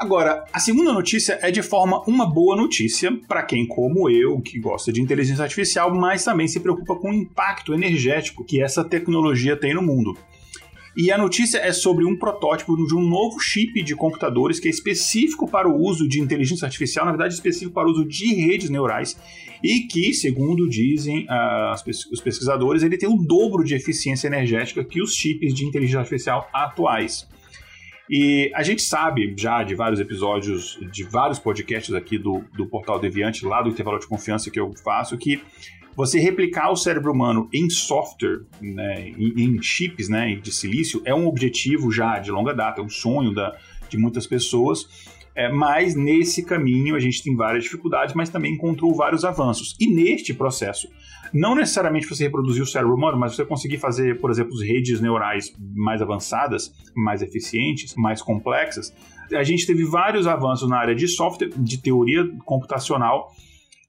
Agora, 0.00 0.46
a 0.50 0.58
segunda 0.58 0.94
notícia 0.94 1.38
é 1.42 1.50
de 1.50 1.60
forma 1.60 2.02
uma 2.06 2.24
boa 2.24 2.56
notícia 2.56 3.12
para 3.28 3.42
quem, 3.42 3.66
como 3.66 4.08
eu, 4.08 4.40
que 4.40 4.58
gosta 4.58 4.90
de 4.90 4.98
inteligência 4.98 5.42
artificial, 5.42 5.94
mas 5.94 6.24
também 6.24 6.48
se 6.48 6.58
preocupa 6.58 6.96
com 6.96 7.10
o 7.10 7.14
impacto 7.14 7.74
energético 7.74 8.42
que 8.42 8.62
essa 8.62 8.82
tecnologia 8.82 9.58
tem 9.58 9.74
no 9.74 9.82
mundo. 9.82 10.16
E 11.00 11.10
a 11.10 11.16
notícia 11.16 11.56
é 11.56 11.72
sobre 11.72 12.04
um 12.04 12.14
protótipo 12.14 12.76
de 12.86 12.94
um 12.94 13.00
novo 13.00 13.40
chip 13.40 13.82
de 13.82 13.96
computadores 13.96 14.60
que 14.60 14.68
é 14.68 14.70
específico 14.70 15.50
para 15.50 15.66
o 15.66 15.74
uso 15.74 16.06
de 16.06 16.20
inteligência 16.20 16.66
artificial, 16.66 17.06
na 17.06 17.12
verdade, 17.12 17.32
específico 17.32 17.72
para 17.72 17.88
o 17.88 17.90
uso 17.90 18.04
de 18.04 18.34
redes 18.34 18.68
neurais, 18.68 19.18
e 19.64 19.80
que, 19.80 20.12
segundo 20.12 20.68
dizem 20.68 21.24
uh, 21.24 21.72
os 22.12 22.20
pesquisadores, 22.20 22.82
ele 22.82 22.98
tem 22.98 23.08
o 23.08 23.16
dobro 23.16 23.64
de 23.64 23.74
eficiência 23.74 24.26
energética 24.26 24.84
que 24.84 25.00
os 25.00 25.14
chips 25.14 25.54
de 25.54 25.64
inteligência 25.64 26.00
artificial 26.00 26.46
atuais. 26.52 27.26
E 28.10 28.52
a 28.54 28.62
gente 28.62 28.82
sabe 28.82 29.34
já 29.38 29.62
de 29.62 29.74
vários 29.74 30.00
episódios, 30.00 30.78
de 30.92 31.02
vários 31.04 31.38
podcasts 31.38 31.94
aqui 31.94 32.18
do, 32.18 32.44
do 32.54 32.66
Portal 32.66 33.00
Deviante, 33.00 33.46
lá 33.46 33.62
do 33.62 33.70
intervalo 33.70 33.98
de 33.98 34.06
confiança 34.06 34.50
que 34.50 34.60
eu 34.60 34.70
faço, 34.84 35.16
que 35.16 35.40
você 35.96 36.18
replicar 36.18 36.70
o 36.70 36.76
cérebro 36.76 37.12
humano 37.12 37.48
em 37.52 37.68
software, 37.68 38.42
né, 38.60 39.08
em, 39.08 39.34
em, 39.36 39.62
chips 39.62 40.08
né, 40.08 40.34
de 40.36 40.52
silício, 40.52 41.02
é 41.04 41.14
um 41.14 41.26
objetivo 41.26 41.90
já 41.90 42.18
de 42.18 42.30
longa 42.30 42.54
data, 42.54 42.80
é 42.80 42.84
um 42.84 42.88
sonho 42.88 43.34
da, 43.34 43.56
de 43.88 43.98
muitas 43.98 44.26
pessoas. 44.26 45.10
É, 45.34 45.50
mas 45.50 45.94
nesse 45.94 46.44
caminho 46.44 46.96
a 46.96 47.00
gente 47.00 47.22
tem 47.22 47.36
várias 47.36 47.64
dificuldades, 47.64 48.14
mas 48.14 48.28
também 48.28 48.54
encontrou 48.54 48.94
vários 48.94 49.24
avanços. 49.24 49.76
E 49.78 49.86
neste 49.86 50.34
processo, 50.34 50.88
não 51.32 51.54
necessariamente 51.54 52.06
você 52.06 52.24
reproduzir 52.24 52.62
o 52.62 52.66
cérebro 52.66 52.94
humano, 52.94 53.18
mas 53.18 53.36
você 53.36 53.44
conseguir 53.44 53.78
fazer, 53.78 54.20
por 54.20 54.30
exemplo, 54.30 54.58
redes 54.58 55.00
neurais 55.00 55.54
mais 55.74 56.02
avançadas, 56.02 56.74
mais 56.94 57.22
eficientes, 57.22 57.94
mais 57.94 58.20
complexas. 58.20 58.92
A 59.32 59.44
gente 59.44 59.66
teve 59.66 59.84
vários 59.84 60.26
avanços 60.26 60.68
na 60.68 60.78
área 60.78 60.94
de 60.94 61.06
software, 61.06 61.50
de 61.56 61.78
teoria 61.78 62.28
computacional, 62.44 63.32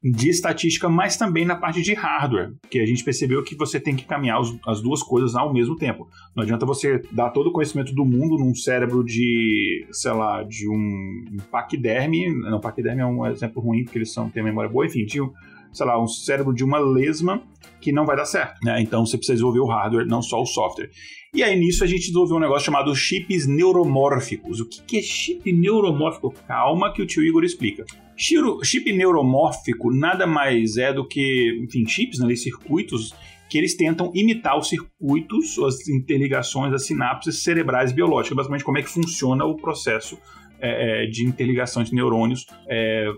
de 0.04 0.30
estatística, 0.30 0.90
mas 0.90 1.16
também 1.16 1.46
na 1.46 1.56
parte 1.56 1.82
de 1.82 1.94
hardware, 1.94 2.54
que 2.70 2.80
a 2.80 2.86
gente 2.86 3.04
percebeu 3.04 3.44
que 3.44 3.56
você 3.56 3.80
tem 3.80 3.96
que 3.96 4.04
caminhar 4.04 4.42
os, 4.42 4.58
as 4.66 4.82
duas 4.82 5.04
coisas 5.04 5.36
ao 5.36 5.54
mesmo 5.54 5.76
tempo. 5.76 6.08
Não 6.36 6.44
adianta 6.44 6.66
você 6.66 7.04
dar 7.12 7.30
todo 7.30 7.48
o 7.48 7.52
conhecimento 7.52 7.94
do 7.94 8.04
mundo 8.04 8.38
num 8.38 8.56
cérebro 8.56 9.04
de, 9.04 9.86
sei 9.92 10.12
lá, 10.12 10.42
de 10.44 10.68
um, 10.68 11.26
um 11.34 11.38
paquiderme. 11.52 12.34
Não, 12.34 12.60
paquiderme 12.60 13.02
é 13.02 13.06
um 13.06 13.28
exemplo 13.28 13.62
ruim, 13.62 13.84
porque 13.84 14.00
eles 14.00 14.12
são, 14.12 14.30
têm 14.30 14.44
memória 14.44 14.72
boa, 14.72 14.88
enfim, 14.88 15.06
de 15.06 15.22
um, 15.22 15.32
sei 15.72 15.86
lá, 15.86 16.02
um 16.02 16.08
cérebro 16.08 16.54
de 16.54 16.64
uma 16.64 16.80
lesma 16.80 17.42
que 17.80 17.92
não 17.92 18.06
vai 18.06 18.16
dar 18.16 18.26
certo. 18.26 18.60
Né? 18.64 18.82
Então 18.82 19.06
você 19.06 19.18
precisa 19.18 19.34
desenvolver 19.34 19.60
o 19.60 19.66
hardware, 19.66 20.06
não 20.06 20.22
só 20.22 20.42
o 20.42 20.46
software. 20.46 20.90
E 21.34 21.42
aí 21.42 21.58
nisso 21.58 21.84
a 21.84 21.88
gente 21.88 22.02
desenvolveu 22.02 22.38
um 22.38 22.40
negócio 22.40 22.66
chamado 22.66 22.96
chips 22.96 23.48
neuromórficos. 23.48 24.60
O 24.60 24.68
que 24.68 24.98
é 24.98 25.02
chip 25.02 25.52
neuromórfico? 25.52 26.34
Calma 26.48 26.94
que 26.94 27.02
o 27.02 27.06
tio 27.06 27.24
Igor 27.24 27.44
explica. 27.44 27.86
Chip 28.16 28.94
neuromórfico 28.94 29.92
nada 29.92 30.28
mais 30.28 30.78
é 30.78 30.94
do 30.94 31.08
que, 31.08 31.60
enfim, 31.64 31.88
chips, 31.88 32.20
né, 32.20 32.36
circuitos 32.36 33.14
que 33.50 33.58
eles 33.58 33.76
tentam 33.76 34.12
imitar 34.16 34.58
os 34.58 34.70
circuitos, 34.70 35.60
as 35.60 35.86
interligações, 35.90 36.74
as 36.74 36.86
sinapses 36.86 37.44
cerebrais 37.44 37.92
biológicas, 37.92 38.38
basicamente 38.38 38.64
como 38.64 38.78
é 38.78 38.82
que 38.82 38.90
funciona 38.90 39.44
o 39.44 39.58
processo 39.58 40.18
é, 40.60 41.04
é 41.04 41.06
de 41.08 41.26
interligação 41.26 41.84
de 41.84 41.94
neurônios 41.94 42.46
é, 42.70 43.12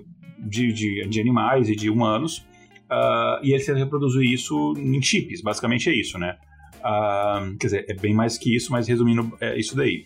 de, 0.43 0.71
de, 0.73 1.07
de, 1.07 1.19
animais 1.19 1.69
e 1.69 1.75
de 1.75 1.89
humanos, 1.89 2.45
uh, 2.91 3.43
e 3.43 3.53
eles 3.53 3.65
tentam 3.65 3.83
reproduzir 3.83 4.23
isso 4.31 4.73
em 4.77 5.01
chips, 5.01 5.41
basicamente 5.41 5.89
é 5.89 5.93
isso, 5.93 6.17
né? 6.17 6.38
Uh, 6.79 7.57
quer 7.57 7.67
dizer, 7.67 7.85
é 7.89 7.93
bem 7.93 8.13
mais 8.13 8.38
que 8.38 8.55
isso, 8.55 8.71
mas 8.71 8.88
resumindo, 8.88 9.31
é 9.39 9.57
isso 9.57 9.75
daí. 9.75 10.05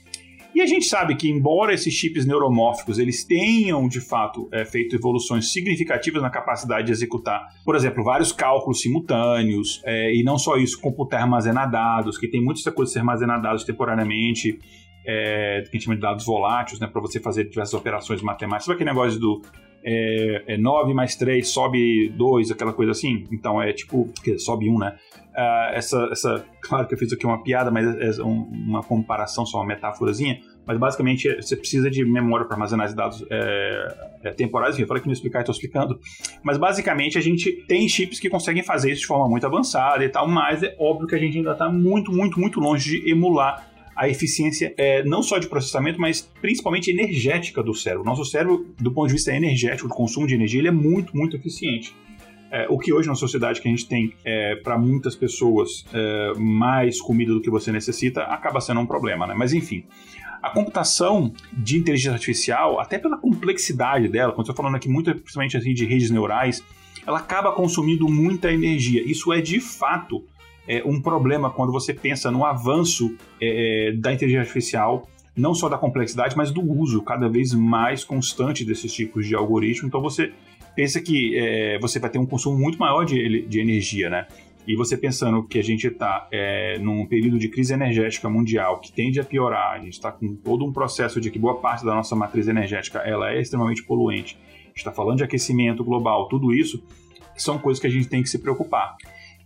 E 0.58 0.62
a 0.62 0.66
gente 0.66 0.88
sabe 0.88 1.16
que, 1.16 1.30
embora 1.30 1.72
esses 1.72 1.94
chips 1.94 2.26
neuromórficos 2.26 2.98
eles 2.98 3.24
tenham, 3.24 3.88
de 3.88 4.02
fato, 4.02 4.50
é, 4.52 4.66
feito 4.66 4.96
evoluções 4.96 5.54
significativas 5.54 6.20
na 6.20 6.32
capacidade 6.32 6.88
de 6.88 6.92
executar, 6.92 7.48
por 7.64 7.76
exemplo, 7.76 8.04
vários 8.04 8.32
cálculos 8.32 8.82
simultâneos, 8.82 9.82
é, 9.86 10.16
e 10.16 10.24
não 10.24 10.40
só 10.40 10.58
isso, 10.58 10.82
computar 10.82 11.22
armazenar 11.22 11.70
dados, 11.70 12.18
que 12.18 12.28
tem 12.28 12.44
muita 12.44 12.72
coisa 12.72 12.90
de 12.90 12.94
ser 12.94 13.00
armazenar 13.02 13.40
dados 13.40 13.66
temporariamente, 13.66 14.58
é, 15.06 15.62
que 15.62 15.70
a 15.70 15.72
gente 15.74 15.84
chama 15.84 15.96
de 15.96 16.02
dados 16.02 16.26
voláteis, 16.26 16.80
né, 16.80 16.88
para 16.88 17.02
você 17.02 17.20
fazer 17.20 17.48
diversas 17.48 17.76
operações 17.76 18.22
matemáticas. 18.24 18.66
Sabe 18.66 18.78
aquele 18.78 18.90
negócio 18.90 19.20
do 19.20 19.44
é, 19.84 20.44
é 20.48 20.58
9 20.58 20.94
mais 20.94 21.16
3 21.16 21.48
sobe 21.48 22.10
2, 22.10 22.52
aquela 22.52 22.74
coisa 22.74 22.92
assim? 22.92 23.24
Então 23.32 23.62
é 23.62 23.72
tipo, 23.74 24.10
sobe 24.38 24.70
1, 24.70 24.80
né? 24.80 24.96
Uh, 25.38 25.74
essa, 25.74 26.10
essa, 26.12 26.46
claro 26.62 26.88
que 26.88 26.96
eu 26.96 26.98
fiz 26.98 27.14
aqui 27.14 27.24
uma 27.24 27.44
piada, 27.44 27.70
mas 27.70 27.86
é, 27.96 28.20
é 28.20 28.24
uma 28.24 28.82
comparação, 28.82 29.46
só 29.46 29.60
uma 29.60 29.68
metáforazinha, 29.68 30.40
mas 30.66 30.80
basicamente 30.80 31.32
você 31.36 31.56
precisa 31.56 31.92
de 31.92 32.04
memória 32.04 32.44
para 32.44 32.56
armazenar 32.56 32.92
dados 32.96 33.24
é, 33.30 33.98
é, 34.24 34.32
temporais, 34.32 34.74
enfim, 34.74 34.82
eu 34.82 34.88
falei 34.88 35.02
que 35.02 35.08
não 35.08 35.14
explicar, 35.14 35.42
estou 35.42 35.54
explicando, 35.54 36.00
mas 36.42 36.58
basicamente 36.58 37.20
a 37.20 37.22
gente 37.22 37.52
tem 37.68 37.88
chips 37.88 38.20
que 38.20 38.32
conseguem 38.32 38.64
fazer 38.64 38.92
isso 38.92 39.02
de 39.02 39.08
forma 39.08 39.30
muito 39.30 39.46
avançada 39.46 40.04
e 40.04 40.10
tal, 40.10 40.28
mas 40.28 40.64
é 40.64 40.76
óbvio 40.80 41.08
que 41.08 41.14
a 41.14 41.20
gente 41.20 41.38
ainda 41.38 41.52
está 41.52 41.70
muito, 41.70 42.12
muito, 42.12 42.40
muito 42.40 42.60
longe 42.60 43.00
de 43.00 43.12
emular 43.12 43.77
a 43.98 44.08
eficiência 44.08 44.74
é, 44.78 45.04
não 45.04 45.24
só 45.24 45.40
de 45.40 45.48
processamento, 45.48 46.00
mas 46.00 46.22
principalmente 46.40 46.92
energética 46.92 47.64
do 47.64 47.74
cérebro. 47.74 48.06
Nosso 48.06 48.24
cérebro, 48.24 48.68
do 48.80 48.92
ponto 48.92 49.08
de 49.08 49.14
vista 49.14 49.34
energético, 49.34 49.88
do 49.88 49.94
consumo 49.94 50.28
de 50.28 50.36
energia, 50.36 50.60
ele 50.60 50.68
é 50.68 50.72
muito, 50.72 51.18
muito 51.18 51.36
eficiente. 51.36 51.96
É, 52.52 52.68
o 52.70 52.78
que 52.78 52.94
hoje 52.94 53.10
na 53.10 53.16
sociedade 53.16 53.60
que 53.60 53.68
a 53.68 53.72
gente 53.72 53.88
tem 53.88 54.14
é, 54.24 54.56
para 54.58 54.78
muitas 54.78 55.16
pessoas 55.16 55.84
é, 55.92 56.34
mais 56.38 57.02
comida 57.02 57.34
do 57.34 57.42
que 57.42 57.50
você 57.50 57.72
necessita 57.72 58.22
acaba 58.24 58.62
sendo 58.62 58.80
um 58.80 58.86
problema, 58.86 59.28
né? 59.28 59.34
Mas 59.36 59.52
enfim, 59.52 59.84
a 60.42 60.50
computação 60.52 61.34
de 61.52 61.78
inteligência 61.78 62.14
artificial, 62.14 62.80
até 62.80 62.98
pela 62.98 63.18
complexidade 63.18 64.08
dela, 64.08 64.32
quando 64.32 64.46
estou 64.46 64.56
falando 64.56 64.76
aqui 64.76 64.88
muito 64.88 65.14
principalmente 65.16 65.58
assim 65.58 65.74
de 65.74 65.86
redes 65.86 66.10
neurais, 66.10 66.64
ela 67.06 67.18
acaba 67.20 67.52
consumindo 67.52 68.08
muita 68.08 68.52
energia. 68.52 69.02
Isso 69.04 69.34
é 69.34 69.42
de 69.42 69.60
fato 69.60 70.24
é, 70.68 70.84
um 70.86 71.02
problema 71.02 71.50
quando 71.50 71.72
você 71.72 71.94
pensa 71.94 72.30
no 72.30 72.46
avanço 72.46 73.16
é, 73.42 73.94
da 73.98 74.14
inteligência 74.14 74.42
artificial, 74.42 75.08
não 75.36 75.54
só 75.54 75.70
da 75.70 75.78
complexidade, 75.78 76.36
mas 76.36 76.52
do 76.52 76.62
uso 76.62 77.02
cada 77.02 77.30
vez 77.30 77.54
mais 77.54 78.04
constante 78.04 78.66
desses 78.66 78.92
tipos 78.92 79.26
de 79.26 79.36
algoritmos. 79.36 79.88
Então 79.88 80.02
você 80.02 80.34
pensa 80.76 81.00
que 81.00 81.38
é, 81.38 81.80
você 81.80 82.00
vai 82.00 82.10
ter 82.10 82.20
um 82.20 82.26
consumo 82.26 82.58
muito 82.58 82.78
maior 82.78 83.04
de, 83.06 83.46
de 83.48 83.60
energia, 83.60 84.10
né? 84.10 84.28
E 84.68 84.76
você 84.76 84.98
pensando 84.98 85.44
que 85.44 85.58
a 85.58 85.64
gente 85.64 85.88
está 85.88 86.28
é, 86.30 86.78
num 86.80 87.06
período 87.06 87.40
de 87.40 87.48
crise 87.48 87.74
energética 87.74 88.30
mundial 88.30 88.82
que 88.82 88.92
tende 88.92 89.18
a 89.18 89.24
piorar, 89.24 89.76
a 89.76 89.80
gente 89.80 89.94
está 89.94 90.12
com 90.12 90.36
todo 90.36 90.66
um 90.66 90.74
processo 90.74 91.22
de 91.22 91.32
que 91.32 91.40
boa 91.40 91.56
parte 91.56 91.86
da 91.86 91.96
nossa 91.96 92.14
matriz 92.18 92.50
energética 92.50 93.00
ela 93.00 93.32
é 93.32 93.40
extremamente 93.40 93.82
poluente, 93.82 94.38
a 94.66 94.68
gente 94.68 94.78
está 94.80 94.92
falando 94.92 95.18
de 95.18 95.24
aquecimento 95.24 95.86
global, 95.86 96.28
tudo 96.28 96.54
isso 96.54 96.84
são 97.38 97.58
coisas 97.58 97.80
que 97.80 97.88
a 97.88 97.90
gente 97.90 98.10
tem 98.10 98.22
que 98.22 98.30
se 98.30 98.40
preocupar. 98.40 98.98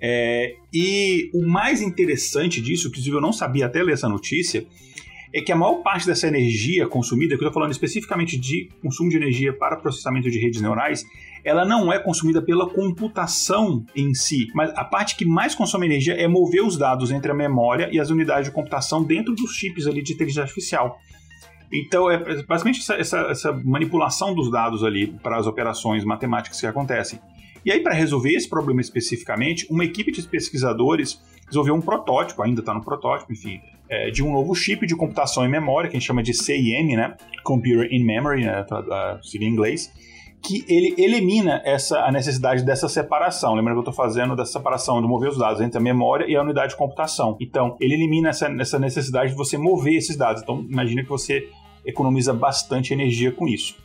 É, 0.01 0.55
e 0.73 1.29
o 1.31 1.45
mais 1.47 1.81
interessante 1.81 2.59
disso, 2.59 2.87
inclusive 2.87 3.15
eu 3.15 3.21
não 3.21 3.31
sabia 3.31 3.67
até 3.67 3.83
ler 3.83 3.93
essa 3.93 4.09
notícia, 4.09 4.65
é 5.33 5.41
que 5.41 5.51
a 5.51 5.55
maior 5.55 5.75
parte 5.81 6.05
dessa 6.05 6.27
energia 6.27 6.87
consumida, 6.87 7.37
que 7.37 7.43
eu 7.43 7.47
estou 7.47 7.53
falando 7.53 7.71
especificamente 7.71 8.37
de 8.37 8.69
consumo 8.81 9.09
de 9.09 9.15
energia 9.15 9.53
para 9.53 9.77
processamento 9.77 10.29
de 10.29 10.39
redes 10.39 10.59
neurais, 10.59 11.05
ela 11.43 11.63
não 11.63 11.91
é 11.91 11.97
consumida 11.99 12.41
pela 12.41 12.69
computação 12.69 13.85
em 13.95 14.13
si, 14.13 14.47
mas 14.53 14.71
a 14.75 14.83
parte 14.83 15.15
que 15.15 15.25
mais 15.25 15.55
consome 15.55 15.85
energia 15.85 16.13
é 16.13 16.27
mover 16.27 16.63
os 16.63 16.77
dados 16.77 17.11
entre 17.11 17.31
a 17.31 17.33
memória 17.33 17.89
e 17.91 17.99
as 17.99 18.09
unidades 18.09 18.49
de 18.49 18.51
computação 18.53 19.03
dentro 19.03 19.33
dos 19.33 19.55
chips 19.55 19.87
ali 19.87 20.03
de 20.03 20.13
inteligência 20.13 20.43
artificial. 20.43 20.99
Então, 21.71 22.11
é 22.11 22.17
basicamente 22.43 22.81
essa, 22.81 22.95
essa, 22.95 23.19
essa 23.31 23.53
manipulação 23.53 24.35
dos 24.35 24.51
dados 24.51 24.83
ali 24.83 25.07
para 25.07 25.37
as 25.37 25.47
operações 25.47 26.03
matemáticas 26.03 26.59
que 26.59 26.67
acontecem. 26.67 27.19
E 27.65 27.71
aí, 27.71 27.81
para 27.81 27.93
resolver 27.93 28.33
esse 28.33 28.49
problema 28.49 28.81
especificamente, 28.81 29.67
uma 29.69 29.83
equipe 29.83 30.11
de 30.11 30.21
pesquisadores 30.23 31.21
desenvolveu 31.45 31.75
um 31.75 31.81
protótipo, 31.81 32.41
ainda 32.41 32.61
está 32.61 32.73
no 32.73 32.81
protótipo, 32.81 33.31
enfim, 33.31 33.61
é, 33.89 34.09
de 34.09 34.23
um 34.23 34.31
novo 34.31 34.55
chip 34.55 34.87
de 34.87 34.95
computação 34.95 35.45
em 35.45 35.49
memória, 35.49 35.89
que 35.89 35.97
a 35.97 35.99
gente 35.99 36.07
chama 36.07 36.23
de 36.23 36.33
CIM, 36.33 36.95
né? 36.95 37.15
Computer 37.43 37.87
in 37.91 38.03
Memory, 38.03 38.45
né? 38.45 38.65
seria 39.21 39.47
em 39.47 39.51
inglês, 39.51 39.91
que 40.41 40.65
ele 40.67 40.95
elimina 40.97 41.61
essa, 41.63 41.99
a 41.99 42.11
necessidade 42.11 42.63
dessa 42.63 42.87
separação. 42.87 43.53
Lembra 43.53 43.73
que 43.73 43.77
eu 43.77 43.81
estou 43.81 43.93
fazendo 43.93 44.35
dessa 44.35 44.53
separação 44.53 45.01
de 45.01 45.07
mover 45.07 45.29
os 45.29 45.37
dados 45.37 45.61
entre 45.61 45.77
a 45.77 45.81
memória 45.81 46.25
e 46.27 46.35
a 46.35 46.41
unidade 46.41 46.71
de 46.71 46.77
computação. 46.77 47.37
Então, 47.39 47.75
ele 47.79 47.93
elimina 47.93 48.29
essa, 48.29 48.47
essa 48.59 48.79
necessidade 48.79 49.31
de 49.31 49.37
você 49.37 49.57
mover 49.57 49.93
esses 49.93 50.15
dados. 50.15 50.41
Então, 50.41 50.65
imagina 50.67 51.03
que 51.03 51.09
você 51.09 51.47
economiza 51.85 52.33
bastante 52.33 52.93
energia 52.93 53.31
com 53.31 53.47
isso. 53.47 53.75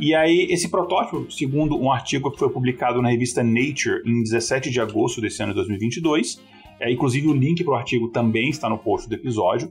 E 0.00 0.14
aí, 0.14 0.46
esse 0.48 0.70
protótipo, 0.70 1.30
segundo 1.30 1.78
um 1.78 1.92
artigo 1.92 2.30
que 2.30 2.38
foi 2.38 2.48
publicado 2.48 3.02
na 3.02 3.10
revista 3.10 3.42
Nature 3.42 4.00
em 4.06 4.22
17 4.22 4.70
de 4.70 4.80
agosto 4.80 5.20
desse 5.20 5.42
ano 5.42 5.52
de 5.52 5.56
2022, 5.56 6.40
é, 6.80 6.90
inclusive 6.90 7.28
o 7.28 7.34
link 7.34 7.62
para 7.62 7.74
o 7.74 7.76
artigo 7.76 8.08
também 8.08 8.48
está 8.48 8.66
no 8.70 8.78
post 8.78 9.06
do 9.06 9.14
episódio. 9.14 9.68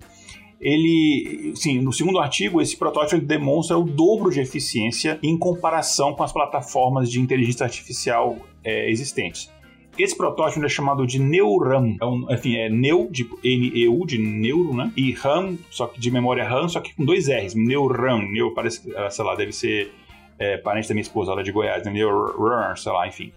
Ele, 0.61 1.53
sim, 1.55 1.81
no 1.81 1.91
segundo 1.91 2.19
artigo, 2.19 2.61
esse 2.61 2.77
protótipo 2.77 3.25
demonstra 3.25 3.75
o 3.75 3.83
dobro 3.83 4.29
de 4.29 4.39
eficiência 4.39 5.17
em 5.23 5.35
comparação 5.35 6.13
com 6.13 6.21
as 6.21 6.31
plataformas 6.31 7.09
de 7.09 7.19
inteligência 7.19 7.63
artificial 7.63 8.37
é, 8.63 8.87
existentes. 8.91 9.51
Esse 9.97 10.15
protótipo 10.15 10.63
é 10.63 10.69
chamado 10.69 11.07
de 11.07 11.17
Neuram. 11.17 11.97
É 11.99 12.05
um, 12.05 12.31
enfim, 12.31 12.55
é 12.55 12.69
Neu, 12.69 13.09
de 13.09 13.27
N-E-U, 13.43 14.05
de 14.05 14.19
neuro, 14.19 14.75
né? 14.75 14.93
E 14.95 15.11
RAM, 15.11 15.57
só 15.71 15.87
que 15.87 15.99
de 15.99 16.11
memória 16.11 16.47
RAM, 16.47 16.69
só 16.69 16.79
que 16.79 16.95
com 16.95 17.03
dois 17.03 17.27
R's. 17.27 17.55
Neuram. 17.55 18.21
Neu 18.31 18.53
parece, 18.53 18.81
sei 19.09 19.25
lá, 19.25 19.35
deve 19.35 19.51
ser 19.51 19.91
é, 20.39 20.57
parente 20.57 20.87
da 20.87 20.95
minha 20.95 21.01
esposa, 21.01 21.31
ela 21.31 21.41
é 21.41 21.43
de 21.43 21.51
Goiás, 21.51 21.83
né? 21.85 21.91
Neuram, 21.91 22.75
sei 22.75 22.91
lá, 22.91 23.07
enfim. 23.07 23.31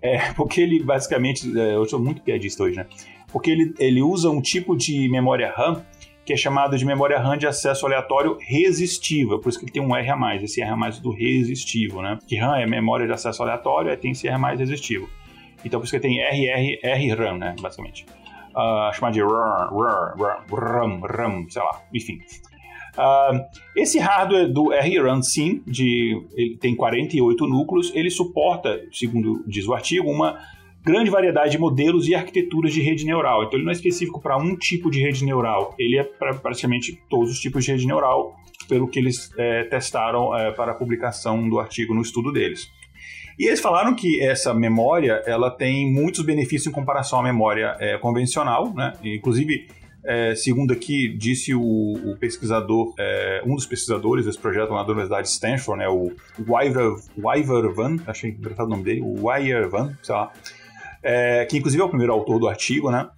É, 0.00 0.32
porque 0.34 0.60
ele 0.60 0.82
basicamente, 0.82 1.46
é, 1.58 1.74
eu 1.74 1.84
sou 1.86 1.98
muito 1.98 2.22
piadista 2.22 2.62
hoje, 2.62 2.76
né? 2.76 2.86
Porque 3.32 3.50
ele, 3.50 3.74
ele 3.78 4.00
usa 4.00 4.30
um 4.30 4.40
tipo 4.40 4.76
de 4.76 5.08
memória 5.10 5.52
RAM 5.54 5.84
que 6.24 6.32
é 6.32 6.36
chamado 6.36 6.76
de 6.76 6.84
memória 6.84 7.18
RAM 7.20 7.38
de 7.38 7.46
acesso 7.46 7.86
aleatório 7.86 8.36
resistiva, 8.40 9.38
por 9.38 9.48
isso 9.48 9.60
que 9.60 9.66
ele 9.66 9.72
tem 9.72 9.80
um 9.80 9.94
R 9.94 10.10
a 10.10 10.16
mais, 10.16 10.42
esse 10.42 10.60
R 10.60 10.70
a 10.70 10.76
mais 10.76 10.98
do 10.98 11.12
resistivo, 11.12 12.02
né? 12.02 12.18
Que 12.26 12.36
RAM 12.36 12.56
é 12.56 12.66
memória 12.66 13.06
de 13.06 13.12
acesso 13.12 13.44
aleatório, 13.44 13.90
aí 13.92 13.96
tem 13.96 14.10
esse 14.10 14.26
R 14.26 14.34
a 14.34 14.38
mais 14.38 14.58
resistivo. 14.58 15.08
Então 15.64 15.78
por 15.78 15.84
isso 15.84 15.94
que 15.94 16.00
tem 16.00 16.18
RR, 16.18 17.14
RAM, 17.16 17.38
né, 17.38 17.54
basicamente. 17.60 18.04
Uh, 18.50 18.92
chamado 18.92 19.12
de 19.12 19.22
RAM, 19.22 19.68
RAM, 19.70 20.44
RAM, 20.50 21.00
RAM, 21.00 21.46
sei 21.48 21.62
lá, 21.62 21.80
enfim. 21.94 22.18
Uh, 22.96 23.44
esse 23.76 23.98
hardware 23.98 24.50
do 24.50 24.70
RRAM 24.70 25.22
Sim, 25.22 25.62
de, 25.66 26.20
ele 26.34 26.56
tem 26.56 26.74
48 26.74 27.46
núcleos, 27.46 27.92
ele 27.94 28.10
suporta, 28.10 28.80
segundo 28.90 29.44
diz 29.46 29.66
o 29.66 29.74
artigo, 29.74 30.10
uma 30.10 30.38
grande 30.82 31.10
variedade 31.10 31.50
de 31.50 31.58
modelos 31.58 32.08
e 32.08 32.14
arquiteturas 32.14 32.72
de 32.72 32.80
rede 32.80 33.04
neural. 33.04 33.44
Então 33.44 33.58
ele 33.58 33.64
não 33.64 33.72
é 33.72 33.74
específico 33.74 34.20
para 34.20 34.36
um 34.36 34.56
tipo 34.56 34.90
de 34.90 35.00
rede 35.00 35.24
neural, 35.24 35.74
ele 35.78 35.98
é 35.98 36.04
para 36.04 36.34
praticamente 36.34 36.98
todos 37.10 37.30
os 37.30 37.40
tipos 37.40 37.64
de 37.64 37.72
rede 37.72 37.86
neural, 37.86 38.36
pelo 38.68 38.88
que 38.88 38.98
eles 38.98 39.30
é, 39.36 39.64
testaram 39.64 40.34
é, 40.34 40.52
para 40.52 40.72
a 40.72 40.74
publicação 40.74 41.48
do 41.48 41.58
artigo 41.58 41.92
no 41.92 42.02
estudo 42.02 42.32
deles. 42.32 42.70
E 43.38 43.46
eles 43.46 43.60
falaram 43.60 43.94
que 43.94 44.22
essa 44.22 44.54
memória 44.54 45.22
ela 45.26 45.50
tem 45.50 45.92
muitos 45.92 46.24
benefícios 46.24 46.68
em 46.68 46.72
comparação 46.72 47.20
à 47.20 47.22
memória 47.22 47.76
é, 47.78 47.98
convencional, 47.98 48.72
né? 48.72 48.94
Inclusive 49.04 49.68
é, 50.06 50.34
segundo 50.36 50.72
aqui 50.72 51.08
disse 51.08 51.52
o, 51.52 51.60
o 51.60 52.16
pesquisador, 52.16 52.94
é, 52.98 53.42
um 53.44 53.56
dos 53.56 53.66
pesquisadores 53.66 54.24
desse 54.24 54.38
projeto 54.38 54.70
lá 54.70 54.82
da 54.82 54.88
Universidade 54.88 55.26
de 55.26 55.32
Stanford, 55.32 55.80
né, 55.80 55.88
o 55.88 56.12
Wyver 56.48 57.74
Van, 57.74 57.96
achei 58.06 58.30
engraçado 58.30 58.66
o 58.66 58.70
nome 58.70 58.84
dele, 58.84 59.00
o 59.02 59.26
Wyver 59.26 59.68
Van, 59.68 59.98
sei 60.02 60.14
lá, 60.14 60.32
é, 61.02 61.44
que 61.44 61.58
inclusive 61.58 61.82
é 61.82 61.84
o 61.84 61.88
primeiro 61.88 62.12
autor 62.12 62.38
do 62.38 62.48
artigo, 62.48 62.90
né? 62.90 63.08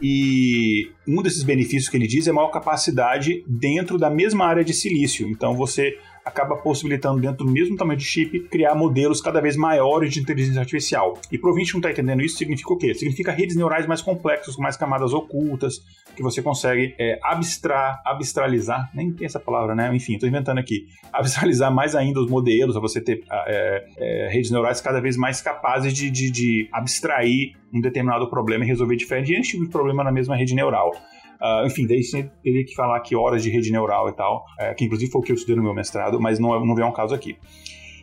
E 0.00 0.92
um 1.06 1.20
desses 1.22 1.42
benefícios 1.42 1.88
que 1.88 1.96
ele 1.96 2.06
diz 2.06 2.28
é 2.28 2.32
maior 2.32 2.50
capacidade 2.50 3.44
dentro 3.48 3.98
da 3.98 4.08
mesma 4.08 4.46
área 4.46 4.64
de 4.64 4.72
silício. 4.72 5.28
Então 5.28 5.56
você 5.56 5.98
acaba 6.28 6.56
possibilitando, 6.56 7.20
dentro 7.20 7.44
do 7.44 7.50
mesmo 7.50 7.76
tamanho 7.76 7.98
de 7.98 8.04
chip, 8.04 8.40
criar 8.50 8.74
modelos 8.74 9.20
cada 9.20 9.40
vez 9.40 9.56
maiores 9.56 10.12
de 10.12 10.20
inteligência 10.20 10.60
artificial. 10.60 11.18
E 11.32 11.38
para 11.38 11.48
o 11.48 11.50
ouvinte 11.50 11.72
não 11.72 11.78
está 11.78 11.90
entendendo 11.90 12.22
isso, 12.22 12.36
significa 12.36 12.72
o 12.72 12.76
quê? 12.76 12.94
Significa 12.94 13.32
redes 13.32 13.56
neurais 13.56 13.86
mais 13.86 14.02
complexas, 14.02 14.54
com 14.54 14.62
mais 14.62 14.76
camadas 14.76 15.12
ocultas, 15.14 15.80
que 16.14 16.22
você 16.22 16.42
consegue 16.42 16.94
é, 16.98 17.18
abstrar, 17.22 18.02
abstralizar, 18.04 18.90
nem 18.94 19.12
tem 19.12 19.26
essa 19.26 19.40
palavra, 19.40 19.74
né? 19.74 19.94
Enfim, 19.94 20.14
estou 20.14 20.28
inventando 20.28 20.58
aqui. 20.58 20.86
Abstralizar 21.12 21.72
mais 21.72 21.94
ainda 21.96 22.20
os 22.20 22.30
modelos, 22.30 22.76
a 22.76 22.80
você 22.80 23.00
ter 23.00 23.24
é, 23.30 23.84
é, 23.96 24.28
redes 24.30 24.50
neurais 24.50 24.80
cada 24.80 25.00
vez 25.00 25.16
mais 25.16 25.40
capazes 25.40 25.92
de, 25.92 26.10
de, 26.10 26.30
de 26.30 26.68
abstrair 26.72 27.56
um 27.72 27.80
determinado 27.80 28.28
problema 28.28 28.64
e 28.64 28.68
resolver 28.68 28.96
diferentes 28.96 29.48
tipos 29.48 29.66
de 29.66 29.72
problema 29.72 30.04
na 30.04 30.12
mesma 30.12 30.36
rede 30.36 30.54
neural. 30.54 30.92
Uh, 31.40 31.66
enfim, 31.66 31.86
daí 31.86 32.02
você 32.02 32.28
teria 32.42 32.64
que 32.64 32.74
falar 32.74 32.96
aqui 32.96 33.14
horas 33.14 33.42
de 33.42 33.50
rede 33.50 33.70
neural 33.70 34.08
e 34.08 34.12
tal, 34.12 34.44
é, 34.58 34.74
que 34.74 34.84
inclusive 34.84 35.10
foi 35.10 35.20
o 35.20 35.24
que 35.24 35.30
eu 35.30 35.36
estudei 35.36 35.54
no 35.54 35.62
meu 35.62 35.74
mestrado, 35.74 36.20
mas 36.20 36.38
não, 36.40 36.54
é, 36.54 36.58
não 36.66 36.74
vem 36.74 36.84
um 36.84 36.92
caso 36.92 37.14
aqui. 37.14 37.36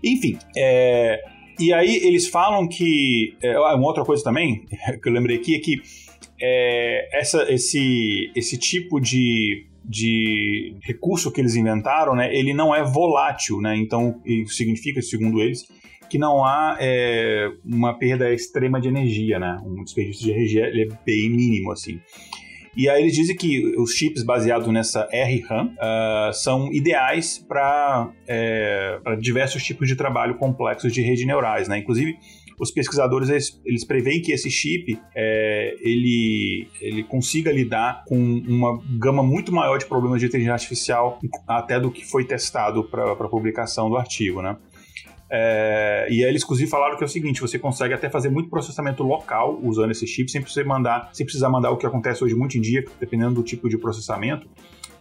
Enfim, 0.04 0.38
é, 0.56 1.22
e 1.60 1.74
aí 1.74 1.96
eles 1.98 2.28
falam 2.28 2.68
que. 2.68 3.36
É, 3.42 3.56
ah, 3.56 3.76
uma 3.76 3.88
outra 3.88 4.04
coisa 4.04 4.24
também, 4.24 4.66
que 5.02 5.10
eu 5.10 5.14
lembrei 5.14 5.38
aqui, 5.38 5.56
é 5.56 5.60
que 5.60 5.82
é, 6.42 7.20
essa, 7.20 7.52
esse, 7.52 8.32
esse 8.36 8.58
tipo 8.58 9.00
de, 9.00 9.68
de 9.84 10.76
recurso 10.84 11.32
que 11.32 11.40
eles 11.40 11.56
inventaram, 11.56 12.16
né, 12.16 12.34
ele 12.36 12.54
não 12.54 12.76
é 12.76 12.84
volátil, 12.84 13.62
né? 13.62 13.76
Então, 13.78 14.22
isso 14.26 14.56
significa, 14.56 15.02
segundo 15.02 15.42
eles, 15.42 15.66
que 16.10 16.18
não 16.18 16.44
há 16.44 16.78
é, 16.80 17.50
uma 17.66 17.98
perda 17.98 18.34
extrema 18.34 18.80
de 18.80 18.88
energia, 18.88 19.40
né? 19.40 19.62
Um 19.66 19.84
desperdício 19.84 20.26
de 20.26 20.32
energia 20.32 20.66
é 20.66 20.88
bem 21.06 21.30
mínimo, 21.30 21.72
assim. 21.72 22.00
E 22.76 22.90
aí 22.90 23.02
eles 23.02 23.14
dizem 23.14 23.36
que 23.36 23.76
os 23.78 23.92
chips 23.92 24.24
baseados 24.24 24.68
nessa 24.68 25.08
RRAM 25.12 25.68
uh, 25.68 26.34
são 26.34 26.72
ideais 26.74 27.38
para 27.38 28.12
é, 28.28 29.00
diversos 29.20 29.64
tipos 29.64 29.88
de 29.88 29.96
trabalho 29.96 30.36
complexos 30.36 30.92
de 30.92 31.02
redes 31.02 31.26
neurais, 31.26 31.68
né? 31.68 31.78
Inclusive, 31.78 32.18
os 32.60 32.72
pesquisadores 32.72 33.30
eles, 33.30 33.62
eles 33.66 33.84
preveem 33.86 34.22
que 34.22 34.32
esse 34.32 34.50
chip 34.50 34.98
é, 35.16 35.76
ele, 35.82 36.68
ele 36.82 37.04
consiga 37.04 37.52
lidar 37.52 38.04
com 38.06 38.16
uma 38.16 38.82
gama 38.98 39.22
muito 39.22 39.52
maior 39.52 39.78
de 39.78 39.86
problemas 39.86 40.20
de 40.20 40.28
inteligência 40.28 40.54
artificial 40.54 41.20
até 41.48 41.80
do 41.80 41.92
que 41.92 42.06
foi 42.06 42.26
testado 42.26 42.84
para 42.84 43.12
a 43.12 43.30
publicação 43.30 43.90
do 43.90 43.98
artigo, 43.98 44.42
né? 44.42 44.58
É, 45.38 46.08
e 46.10 46.24
aí 46.24 46.30
eles 46.30 46.44
inclusive 46.44 46.70
falaram 46.70 46.96
que 46.96 47.04
é 47.04 47.06
o 47.06 47.10
seguinte: 47.10 47.42
você 47.42 47.60
consegue 47.60 47.94
até 47.94 48.10
fazer 48.10 48.30
muito 48.30 48.50
processamento 48.50 49.04
local 49.04 49.60
usando 49.62 49.92
esse 49.92 50.08
chip, 50.08 50.32
sem 50.32 50.42
precisar 50.42 50.64
mandar, 50.64 51.10
sem 51.12 51.26
precisar 51.26 51.50
mandar 51.50 51.72
o 51.72 51.78
que 51.78 51.86
acontece 51.86 52.24
hoje 52.24 52.34
muito 52.34 52.58
em 52.58 52.62
dia, 52.62 52.86
dependendo 52.98 53.36
do 53.36 53.44
tipo 53.44 53.68
de 53.68 53.78
processamento. 53.78 54.48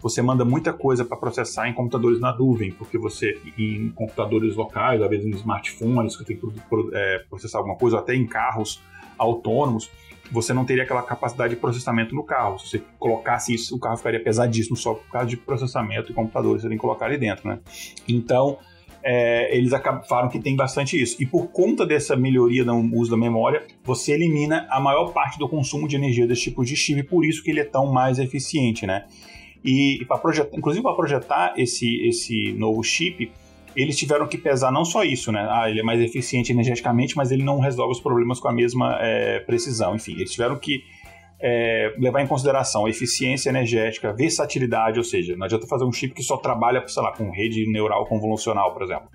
Você 0.02 0.20
manda 0.20 0.44
muita 0.44 0.72
coisa 0.72 1.04
para 1.04 1.16
processar 1.16 1.68
em 1.68 1.72
computadores 1.72 2.20
na 2.20 2.36
nuvem, 2.36 2.72
porque 2.72 2.98
você, 2.98 3.40
em 3.56 3.90
computadores 3.90 4.56
locais, 4.56 5.00
às 5.00 5.08
vezes 5.08 5.24
em 5.24 5.30
smartphones, 5.30 6.16
que 6.16 6.24
tem 6.24 6.36
que 6.36 6.46
é, 6.92 7.20
processar 7.30 7.58
alguma 7.58 7.76
coisa, 7.76 7.96
ou 7.96 8.02
até 8.02 8.14
em 8.14 8.26
carros 8.26 8.82
autônomos, 9.16 9.88
você 10.32 10.52
não 10.52 10.64
teria 10.64 10.82
aquela 10.82 11.02
capacidade 11.02 11.54
de 11.54 11.60
processamento 11.60 12.12
no 12.14 12.24
carro. 12.24 12.58
Se 12.58 12.70
você 12.70 12.82
colocasse 12.98 13.54
isso, 13.54 13.76
o 13.76 13.78
carro 13.78 13.96
ficaria 13.96 14.22
pesadíssimo 14.22 14.76
só 14.76 14.94
por 14.94 15.08
causa 15.10 15.28
de 15.28 15.36
processamento 15.36 16.10
e 16.10 16.14
computadores 16.14 16.62
você 16.62 16.68
tem 16.68 16.76
que 16.76 16.82
colocar 16.82 17.06
ali 17.06 17.16
dentro, 17.16 17.48
né? 17.48 17.60
Então, 18.06 18.58
é, 19.04 19.54
eles 19.56 19.74
acabaram 19.74 20.28
que 20.30 20.40
tem 20.40 20.56
bastante 20.56 21.00
isso. 21.00 21.22
E 21.22 21.26
por 21.26 21.48
conta 21.48 21.84
dessa 21.84 22.16
melhoria 22.16 22.64
no 22.64 22.80
uso 22.96 23.10
da 23.10 23.16
memória, 23.16 23.62
você 23.84 24.12
elimina 24.12 24.66
a 24.70 24.80
maior 24.80 25.12
parte 25.12 25.38
do 25.38 25.46
consumo 25.46 25.86
de 25.86 25.94
energia 25.94 26.26
desse 26.26 26.42
tipo 26.42 26.64
de 26.64 26.74
chip, 26.74 27.02
por 27.04 27.24
isso 27.24 27.42
que 27.42 27.50
ele 27.50 27.60
é 27.60 27.64
tão 27.64 27.92
mais 27.92 28.18
eficiente, 28.18 28.86
né? 28.86 29.04
E, 29.62 30.00
e 30.00 30.04
projetar, 30.04 30.56
inclusive 30.56 30.82
para 30.82 30.94
projetar 30.94 31.54
esse, 31.56 32.06
esse 32.06 32.52
novo 32.54 32.82
chip, 32.82 33.30
eles 33.76 33.96
tiveram 33.96 34.26
que 34.26 34.38
pesar 34.38 34.70
não 34.72 34.84
só 34.84 35.04
isso, 35.04 35.30
né? 35.30 35.46
Ah, 35.50 35.68
ele 35.68 35.80
é 35.80 35.82
mais 35.82 36.00
eficiente 36.00 36.52
energeticamente, 36.52 37.16
mas 37.16 37.30
ele 37.30 37.42
não 37.42 37.58
resolve 37.58 37.92
os 37.92 38.00
problemas 38.00 38.40
com 38.40 38.48
a 38.48 38.52
mesma 38.52 38.98
é, 39.00 39.40
precisão. 39.40 39.94
Enfim, 39.94 40.12
eles 40.12 40.32
tiveram 40.32 40.56
que 40.56 40.82
é, 41.46 41.92
levar 41.98 42.22
em 42.22 42.26
consideração 42.26 42.88
eficiência 42.88 43.50
energética, 43.50 44.14
versatilidade, 44.14 44.98
ou 44.98 45.04
seja, 45.04 45.36
não 45.36 45.44
adianta 45.44 45.66
fazer 45.66 45.84
um 45.84 45.92
chip 45.92 46.14
que 46.14 46.22
só 46.22 46.38
trabalha, 46.38 46.82
sei 46.88 47.02
lá, 47.02 47.12
com 47.12 47.30
rede 47.30 47.70
neural 47.70 48.06
convolucional, 48.06 48.72
por 48.72 48.82
exemplo. 48.82 49.10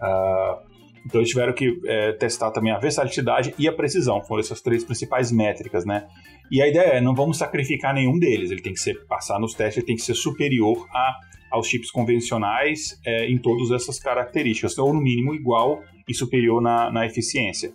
Uh, 0.00 0.72
então 1.04 1.20
eles 1.20 1.28
tiveram 1.28 1.52
que 1.52 1.80
é, 1.84 2.12
testar 2.12 2.52
também 2.52 2.72
a 2.72 2.78
versatilidade 2.78 3.52
e 3.58 3.68
a 3.68 3.72
precisão, 3.72 4.22
foram 4.22 4.40
essas 4.40 4.60
três 4.60 4.84
principais 4.84 5.32
métricas, 5.32 5.84
né? 5.84 6.06
E 6.50 6.62
a 6.62 6.68
ideia 6.68 6.92
é, 6.92 7.00
não 7.00 7.14
vamos 7.14 7.38
sacrificar 7.38 7.92
nenhum 7.92 8.18
deles, 8.20 8.52
ele 8.52 8.62
tem 8.62 8.72
que 8.72 8.80
ser, 8.80 9.04
passar 9.06 9.40
nos 9.40 9.52
testes, 9.52 9.78
ele 9.78 9.86
tem 9.86 9.96
que 9.96 10.02
ser 10.02 10.14
superior 10.14 10.86
a, 10.92 11.18
aos 11.50 11.66
chips 11.66 11.90
convencionais 11.90 13.00
é, 13.04 13.28
em 13.28 13.36
todas 13.36 13.72
essas 13.72 13.98
características, 13.98 14.78
ou 14.78 14.94
no 14.94 15.00
mínimo 15.00 15.34
igual 15.34 15.82
e 16.08 16.14
superior 16.14 16.62
na, 16.62 16.90
na 16.90 17.04
eficiência. 17.04 17.72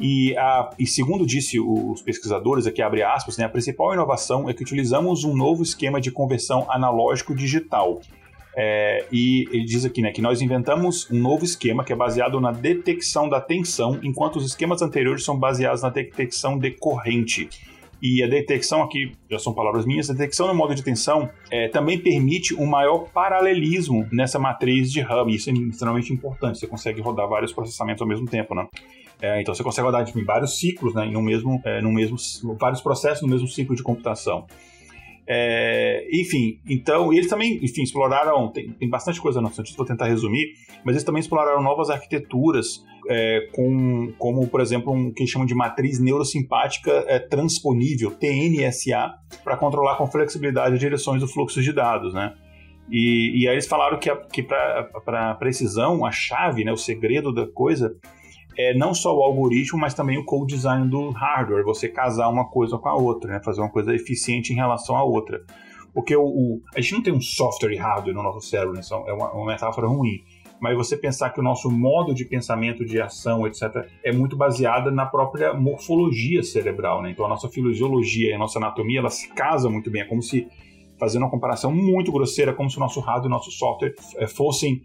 E, 0.00 0.36
a, 0.36 0.70
e 0.78 0.86
segundo 0.86 1.24
disse 1.24 1.60
os 1.60 2.02
pesquisadores, 2.02 2.66
aqui 2.66 2.82
abre 2.82 3.02
aspas, 3.02 3.38
né, 3.38 3.44
a 3.44 3.48
principal 3.48 3.94
inovação 3.94 4.48
é 4.48 4.54
que 4.54 4.62
utilizamos 4.62 5.24
um 5.24 5.36
novo 5.36 5.62
esquema 5.62 6.00
de 6.00 6.10
conversão 6.10 6.66
analógico-digital. 6.68 8.00
É, 8.56 9.04
e 9.10 9.48
ele 9.50 9.64
diz 9.64 9.84
aqui 9.84 10.00
né, 10.00 10.12
que 10.12 10.22
nós 10.22 10.40
inventamos 10.40 11.10
um 11.10 11.18
novo 11.18 11.44
esquema 11.44 11.84
que 11.84 11.92
é 11.92 11.96
baseado 11.96 12.40
na 12.40 12.52
detecção 12.52 13.28
da 13.28 13.40
tensão, 13.40 13.98
enquanto 14.02 14.36
os 14.36 14.46
esquemas 14.46 14.80
anteriores 14.80 15.24
são 15.24 15.36
baseados 15.36 15.82
na 15.82 15.90
detecção 15.90 16.58
de 16.58 16.70
corrente. 16.70 17.48
E 18.02 18.22
a 18.22 18.26
detecção 18.26 18.82
aqui, 18.82 19.12
já 19.30 19.38
são 19.38 19.54
palavras 19.54 19.86
minhas, 19.86 20.10
a 20.10 20.12
detecção 20.12 20.46
no 20.46 20.54
modo 20.54 20.74
de 20.74 20.82
tensão 20.82 21.28
é, 21.50 21.68
também 21.68 21.98
permite 21.98 22.54
um 22.54 22.66
maior 22.66 23.08
paralelismo 23.10 24.06
nessa 24.12 24.38
matriz 24.38 24.92
de 24.92 25.00
RAM. 25.00 25.30
Isso 25.30 25.50
é 25.50 25.52
extremamente 25.52 26.12
importante, 26.12 26.58
você 26.58 26.66
consegue 26.66 27.00
rodar 27.00 27.26
vários 27.28 27.52
processamentos 27.52 28.02
ao 28.02 28.08
mesmo 28.08 28.26
tempo, 28.26 28.54
né? 28.54 28.68
É, 29.24 29.40
então 29.40 29.54
você 29.54 29.62
consegue 29.62 29.86
rodar 29.86 30.06
em 30.06 30.24
vários 30.24 30.58
ciclos, 30.58 30.94
né, 30.94 31.06
no 31.06 31.22
mesmo, 31.22 31.58
é, 31.64 31.80
no 31.80 31.90
mesmo, 31.90 32.18
vários 32.60 32.82
processos 32.82 33.22
no 33.22 33.28
mesmo 33.28 33.48
ciclo 33.48 33.74
de 33.74 33.82
computação. 33.82 34.46
É, 35.26 36.06
enfim, 36.12 36.60
então 36.68 37.10
eles 37.10 37.26
também, 37.26 37.58
enfim, 37.64 37.82
exploraram, 37.82 38.52
tem, 38.52 38.70
tem 38.72 38.86
bastante 38.86 39.18
coisa 39.18 39.40
no 39.40 39.50
sentido, 39.50 39.78
vou 39.78 39.86
tentar 39.86 40.08
resumir, 40.08 40.52
mas 40.84 40.94
eles 40.94 41.04
também 41.04 41.20
exploraram 41.20 41.62
novas 41.62 41.88
arquiteturas, 41.88 42.84
é, 43.08 43.48
com, 43.54 44.12
como 44.18 44.46
por 44.46 44.60
exemplo 44.60 44.92
um 44.92 45.10
que 45.10 45.26
chamam 45.26 45.46
de 45.46 45.54
matriz 45.54 45.98
neurosimpática 45.98 46.90
é, 47.08 47.18
transponível, 47.18 48.10
TNSA, 48.10 49.10
para 49.42 49.56
controlar 49.56 49.96
com 49.96 50.06
flexibilidade 50.06 50.74
as 50.74 50.80
direções 50.80 51.22
do 51.22 51.28
fluxo 51.28 51.62
de 51.62 51.72
dados, 51.72 52.12
né? 52.12 52.34
E, 52.90 53.42
e 53.42 53.48
aí 53.48 53.54
eles 53.54 53.66
falaram 53.66 53.98
que, 53.98 54.14
que 54.30 54.42
para 54.42 55.34
precisão, 55.36 56.04
a 56.04 56.10
chave, 56.10 56.62
né, 56.62 56.70
o 56.70 56.76
segredo 56.76 57.32
da 57.32 57.46
coisa 57.46 57.96
é 58.56 58.74
não 58.74 58.94
só 58.94 59.16
o 59.16 59.22
algoritmo, 59.22 59.78
mas 59.78 59.94
também 59.94 60.18
o 60.18 60.24
code 60.24 60.54
design 60.54 60.88
do 60.88 61.10
hardware, 61.10 61.64
você 61.64 61.88
casar 61.88 62.28
uma 62.28 62.48
coisa 62.48 62.78
com 62.78 62.88
a 62.88 62.94
outra, 62.94 63.32
né? 63.32 63.40
fazer 63.44 63.60
uma 63.60 63.70
coisa 63.70 63.94
eficiente 63.94 64.52
em 64.52 64.56
relação 64.56 64.96
à 64.96 65.02
outra. 65.02 65.42
Porque 65.92 66.16
o, 66.16 66.24
o 66.24 66.60
a 66.74 66.80
gente 66.80 66.94
não 66.94 67.02
tem 67.02 67.12
um 67.12 67.20
software 67.20 67.72
e 67.72 67.76
hardware 67.76 68.14
no 68.14 68.22
nosso 68.22 68.40
cérebro, 68.40 68.74
né? 68.74 68.80
é 69.06 69.12
uma, 69.12 69.32
uma 69.32 69.46
metáfora 69.46 69.86
ruim 69.86 70.22
mas 70.64 70.78
você 70.78 70.96
pensar 70.96 71.28
que 71.28 71.40
o 71.40 71.42
nosso 71.42 71.70
modo 71.70 72.14
de 72.14 72.24
pensamento, 72.24 72.86
de 72.86 72.98
ação, 72.98 73.46
etc., 73.46 73.86
é 74.02 74.10
muito 74.10 74.34
baseada 74.34 74.90
na 74.90 75.04
própria 75.04 75.52
morfologia 75.52 76.42
cerebral, 76.42 77.02
né? 77.02 77.10
Então 77.10 77.26
a 77.26 77.28
nossa 77.28 77.50
fisiologia 77.50 78.30
e 78.30 78.32
a 78.32 78.38
nossa 78.38 78.58
anatomia, 78.58 79.00
ela 79.00 79.10
se 79.10 79.28
casa 79.34 79.68
muito 79.68 79.90
bem. 79.90 80.00
É 80.00 80.04
como 80.06 80.22
se, 80.22 80.48
fazendo 80.98 81.22
uma 81.22 81.30
comparação 81.30 81.70
muito 81.70 82.10
grosseira, 82.10 82.54
como 82.54 82.70
se 82.70 82.78
o 82.78 82.80
nosso 82.80 83.00
hardware 83.00 83.26
e 83.26 83.26
o 83.26 83.36
nosso 83.36 83.50
software 83.50 83.94
é, 84.16 84.26
fossem 84.26 84.82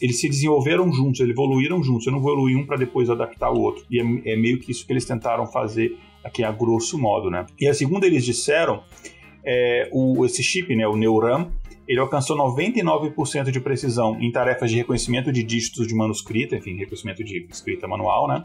eles 0.00 0.20
se 0.20 0.28
desenvolveram 0.28 0.92
juntos, 0.92 1.20
eles 1.20 1.32
evoluíram 1.32 1.82
juntos. 1.82 2.06
Eu 2.06 2.12
não 2.12 2.20
vou 2.20 2.32
evoluir 2.32 2.58
um 2.58 2.66
para 2.66 2.76
depois 2.76 3.10
adaptar 3.10 3.50
o 3.50 3.60
outro. 3.60 3.84
E 3.90 4.00
é, 4.00 4.32
é, 4.32 4.36
meio 4.36 4.58
que 4.58 4.70
isso 4.70 4.86
que 4.86 4.92
eles 4.92 5.04
tentaram 5.04 5.46
fazer 5.46 5.96
aqui 6.24 6.44
a 6.44 6.50
grosso 6.50 6.98
modo, 6.98 7.30
né? 7.30 7.46
E 7.58 7.66
a 7.68 7.74
segunda 7.74 8.06
eles 8.06 8.24
disseram, 8.24 8.82
é, 9.44 9.88
o, 9.92 10.24
esse 10.24 10.42
chip, 10.42 10.74
né, 10.74 10.86
o 10.86 10.96
Neuram, 10.96 11.50
ele 11.88 11.98
alcançou 11.98 12.36
99% 12.36 13.50
de 13.50 13.60
precisão 13.60 14.16
em 14.20 14.30
tarefas 14.30 14.70
de 14.70 14.76
reconhecimento 14.76 15.32
de 15.32 15.42
dígitos 15.42 15.88
de 15.88 15.94
manuscrita, 15.94 16.56
enfim, 16.56 16.76
reconhecimento 16.76 17.24
de 17.24 17.46
escrita 17.50 17.88
manual, 17.88 18.28
né? 18.28 18.44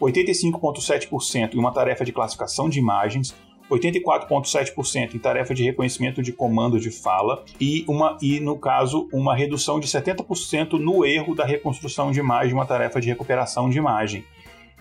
85,7% 0.00 1.54
em 1.54 1.58
uma 1.58 1.72
tarefa 1.72 2.04
de 2.04 2.12
classificação 2.12 2.68
de 2.68 2.78
imagens, 2.78 3.34
84,7% 3.70 5.14
em 5.14 5.18
tarefa 5.18 5.54
de 5.54 5.64
reconhecimento 5.64 6.22
de 6.22 6.32
comando 6.32 6.78
de 6.78 6.90
fala 6.90 7.44
e, 7.60 7.84
uma, 7.88 8.16
e, 8.22 8.40
no 8.40 8.58
caso, 8.58 9.08
uma 9.12 9.34
redução 9.34 9.80
de 9.80 9.86
70% 9.86 10.72
no 10.74 11.04
erro 11.04 11.34
da 11.34 11.44
reconstrução 11.44 12.10
de 12.10 12.20
imagem, 12.20 12.54
uma 12.54 12.66
tarefa 12.66 13.00
de 13.00 13.08
recuperação 13.08 13.68
de 13.68 13.78
imagem. 13.78 14.24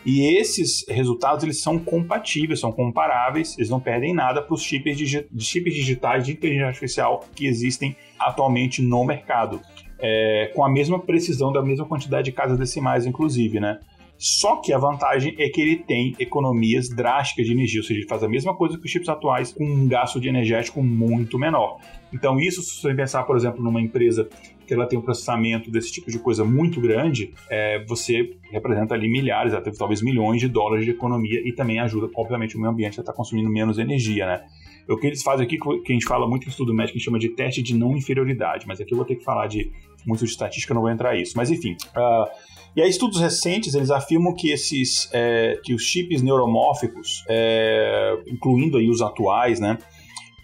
E 0.06 0.38
esses 0.38 0.86
resultados 0.88 1.44
eles 1.44 1.60
são 1.60 1.80
compatíveis, 1.80 2.60
são 2.60 2.72
comparáveis, 2.72 3.58
eles 3.58 3.72
não 3.72 3.80
perdem 3.80 4.14
nada 4.14 4.40
para 4.40 4.54
os 4.54 4.62
chips, 4.62 4.96
digi 4.96 5.26
chips 5.40 5.74
digitais 5.74 6.24
de 6.24 6.34
inteligência 6.34 6.68
artificial 6.68 7.26
que 7.36 7.48
existem 7.48 7.96
atualmente 8.20 8.84
no 8.84 9.04
mercado, 9.04 9.60
é, 9.98 10.52
com 10.54 10.64
a 10.64 10.70
mesma 10.70 11.00
precisão 11.00 11.52
da 11.52 11.62
mesma 11.64 11.88
quantidade 11.88 12.26
de 12.26 12.32
casas 12.32 12.60
decimais, 12.60 13.08
inclusive, 13.08 13.60
né? 13.60 13.80
Só 14.18 14.58
que 14.58 14.72
a 14.72 14.78
vantagem 14.78 15.36
é 15.38 15.50
que 15.50 15.62
ele 15.62 15.78
tem 15.78 16.16
economias 16.20 16.90
drásticas 16.90 17.46
de 17.46 17.52
energia, 17.52 17.82
ou 17.82 17.86
seja, 17.86 18.00
ele 18.00 18.08
faz 18.08 18.24
a 18.24 18.30
mesma 18.30 18.56
coisa 18.56 18.78
que 18.78 18.86
os 18.86 18.92
chips 18.92 19.10
atuais 19.10 19.52
com 19.52 19.66
um 19.66 19.88
gasto 19.88 20.20
de 20.20 20.30
energético 20.30 20.82
muito 20.82 21.38
menor. 21.38 21.80
Então, 22.14 22.40
isso, 22.40 22.62
se 22.62 22.82
você 22.82 22.94
pensar, 22.94 23.24
por 23.24 23.36
exemplo, 23.36 23.62
numa 23.62 23.82
empresa 23.82 24.28
que 24.66 24.74
ela 24.74 24.88
tem 24.88 24.98
um 24.98 25.02
processamento 25.02 25.70
desse 25.70 25.92
tipo 25.92 26.10
de 26.10 26.18
coisa 26.18 26.44
muito 26.44 26.80
grande, 26.80 27.34
é, 27.50 27.84
você 27.86 28.38
representa 28.52 28.96
ali 28.96 29.10
milhares, 29.10 29.54
até 29.54 29.70
talvez 29.72 30.02
milhões 30.02 30.40
de 30.40 30.48
dólares 30.48 30.86
de 30.86 30.92
economia 30.92 31.42
e 31.46 31.54
também 31.54 31.80
ajuda, 31.80 32.10
obviamente, 32.16 32.56
o 32.56 32.60
meio 32.60 32.72
ambiente 32.72 33.00
a 33.00 33.02
estar 33.02 33.12
tá 33.12 33.14
consumindo 33.14 33.50
menos 33.50 33.78
energia, 33.78 34.26
né? 34.26 34.46
O 34.88 34.98
que 34.98 35.08
eles 35.08 35.24
fazem 35.24 35.46
aqui, 35.46 35.58
que 35.58 35.92
a 35.92 35.94
gente 35.94 36.06
fala 36.06 36.28
muito 36.28 36.46
em 36.46 36.50
estudo 36.50 36.74
médico, 36.74 36.96
a 36.96 37.00
gente 37.00 37.06
chama 37.06 37.20
de 37.20 37.30
teste 37.30 37.62
de 37.62 37.76
não 37.76 37.98
inferioridade, 37.98 38.66
mas 38.68 38.80
aqui 38.80 38.94
eu 38.94 38.98
vou 38.98 39.06
ter 39.06 39.16
que 39.16 39.24
falar 39.24 39.48
de 39.48 39.72
muito 40.06 40.24
de 40.24 40.30
estatística, 40.30 40.74
não 40.74 40.82
vou 40.82 40.92
entrar 40.92 41.16
nisso. 41.16 41.34
Mas 41.36 41.50
enfim, 41.50 41.76
uh, 41.96 42.30
e 42.76 42.82
aí 42.82 42.90
estudos 42.90 43.20
recentes 43.20 43.74
eles 43.74 43.90
afirmam 43.90 44.34
que 44.34 44.52
esses, 44.52 45.10
é, 45.14 45.60
que 45.64 45.74
os 45.74 45.84
chips 45.84 46.22
neuromórficos, 46.22 47.24
é, 47.30 48.18
incluindo 48.28 48.78
aí 48.78 48.90
os 48.90 49.02
atuais, 49.02 49.60
né, 49.60 49.78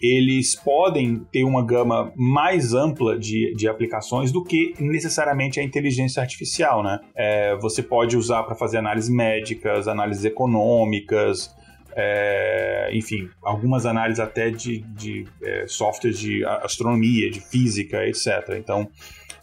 eles 0.02 0.56
podem 0.56 1.24
ter 1.30 1.44
uma 1.44 1.64
gama 1.64 2.12
mais 2.16 2.74
ampla 2.74 3.16
de, 3.16 3.54
de 3.54 3.68
aplicações 3.68 4.32
do 4.32 4.42
que 4.42 4.74
necessariamente 4.80 5.60
a 5.60 5.62
inteligência 5.62 6.20
artificial, 6.20 6.82
né? 6.82 6.98
É, 7.14 7.56
você 7.58 7.84
pode 7.84 8.16
usar 8.16 8.42
para 8.42 8.56
fazer 8.56 8.78
análises 8.78 9.08
médicas, 9.08 9.86
análises 9.86 10.24
econômicas, 10.24 11.54
é, 11.94 12.90
enfim, 12.92 13.28
algumas 13.42 13.86
análises 13.86 14.20
até 14.20 14.50
de, 14.50 14.80
de 14.94 15.26
é, 15.42 15.66
softwares 15.66 16.18
de 16.18 16.44
astronomia, 16.44 17.30
de 17.30 17.40
física, 17.40 18.06
etc. 18.06 18.56
Então, 18.58 18.88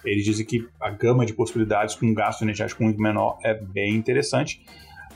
eles 0.04 0.24
dizem 0.24 0.46
que 0.46 0.68
a 0.80 0.90
gama 0.90 1.26
de 1.26 1.34
possibilidades 1.34 1.96
com 1.96 2.06
um 2.06 2.14
gasto 2.14 2.42
energético 2.42 2.84
muito 2.84 3.02
menor 3.02 3.38
é 3.44 3.54
bem 3.54 3.96
interessante, 3.96 4.62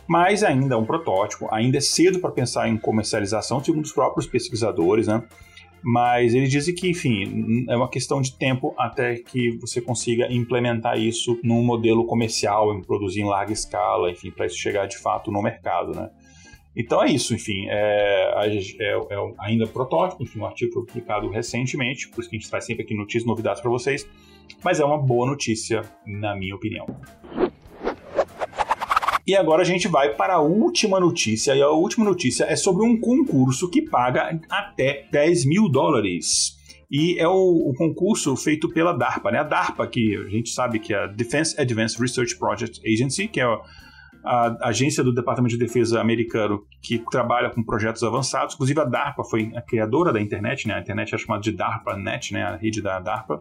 mas 0.08 0.44
ainda 0.44 0.76
é 0.76 0.78
um 0.78 0.86
protótipo, 0.86 1.48
ainda 1.52 1.78
é 1.78 1.82
cedo 1.82 2.20
para 2.20 2.32
pensar 2.32 2.68
em 2.68 2.78
comercialização, 2.78 3.64
segundo 3.64 3.86
os 3.86 3.94
próprios 3.94 4.28
pesquisadores, 4.28 5.08
né? 5.08 5.24
Mas 5.86 6.34
eles 6.34 6.50
dizem 6.50 6.74
que, 6.74 6.90
enfim, 6.90 7.66
é 7.70 7.76
uma 7.76 7.90
questão 7.90 8.22
de 8.22 8.38
tempo 8.38 8.74
até 8.78 9.16
que 9.16 9.58
você 9.60 9.82
consiga 9.82 10.32
implementar 10.32 10.98
isso 10.98 11.38
num 11.44 11.62
modelo 11.62 12.06
comercial, 12.06 12.82
produzir 12.84 13.22
em 13.22 13.26
larga 13.26 13.52
escala, 13.52 14.10
enfim, 14.10 14.32
para 14.32 14.46
isso 14.46 14.58
chegar 14.58 14.88
de 14.88 14.98
fato 14.98 15.30
no 15.30 15.42
mercado, 15.42 15.94
né? 15.94 16.10
Então 16.76 17.04
é 17.04 17.12
isso, 17.12 17.36
enfim, 17.36 17.68
é, 17.70 18.34
é, 18.48 18.98
é 18.98 19.34
ainda 19.40 19.68
protótipo, 19.68 20.24
enfim, 20.24 20.40
um 20.40 20.46
artigo 20.46 20.84
publicado 20.86 21.30
recentemente, 21.30 22.10
por 22.10 22.22
isso 22.22 22.30
que 22.30 22.36
a 22.36 22.40
gente 22.40 22.50
traz 22.50 22.66
sempre 22.66 22.84
aqui 22.84 22.96
notícias, 22.96 23.26
novidades 23.26 23.62
para 23.62 23.70
vocês, 23.70 24.08
mas 24.64 24.80
é 24.80 24.86
uma 24.86 24.98
boa 24.98 25.28
notícia, 25.28 25.82
na 26.06 26.36
minha 26.36 26.56
opinião. 26.56 26.88
E 29.26 29.36
agora 29.36 29.62
a 29.62 29.66
gente 29.66 29.88
vai 29.88 30.16
para 30.16 30.34
a 30.34 30.42
última 30.42 31.00
notícia, 31.00 31.56
e 31.56 31.62
a 31.62 31.70
última 31.70 32.04
notícia 32.04 32.44
é 32.46 32.56
sobre 32.56 32.84
um 32.84 33.00
concurso 33.00 33.70
que 33.70 33.82
paga 33.82 34.38
até 34.50 35.06
10 35.12 35.46
mil 35.46 35.70
dólares. 35.70 36.58
E 36.92 37.18
é 37.20 37.28
o, 37.28 37.70
o, 37.70 37.74
concurso 37.74 38.36
feito 38.36 38.70
pela 38.70 38.92
DARPA, 38.94 39.32
né? 39.32 39.40
A 39.40 39.44
DARPA, 39.44 39.88
que 39.88 40.16
a 40.16 40.30
gente 40.30 40.50
sabe 40.50 40.78
que 40.78 40.94
é 40.94 41.06
a 41.06 41.08
Defense 41.08 41.60
Advanced 41.60 42.00
Research 42.00 42.38
Project 42.38 42.82
Agency, 42.86 43.28
que 43.28 43.40
é 43.40 43.44
a 43.44 43.60
agência 44.24 45.04
do 45.04 45.14
Departamento 45.14 45.58
de 45.58 45.60
Defesa 45.64 46.00
americano 46.00 46.64
que 46.82 47.00
trabalha 47.12 47.50
com 47.50 47.62
projetos 47.62 48.04
avançados. 48.04 48.56
Inclusive 48.56 48.80
a 48.80 48.86
DARPA 48.86 49.24
foi 49.24 49.52
a 49.56 49.62
criadora 49.62 50.14
da 50.14 50.22
internet, 50.22 50.68
né? 50.68 50.76
A 50.76 50.80
internet 50.80 51.14
é 51.14 51.18
chamada 51.18 51.42
de 51.42 51.52
DARPANET, 51.52 52.34
né? 52.34 52.44
A 52.44 52.56
rede 52.56 52.82
da 52.82 53.00
DARPA. 53.00 53.40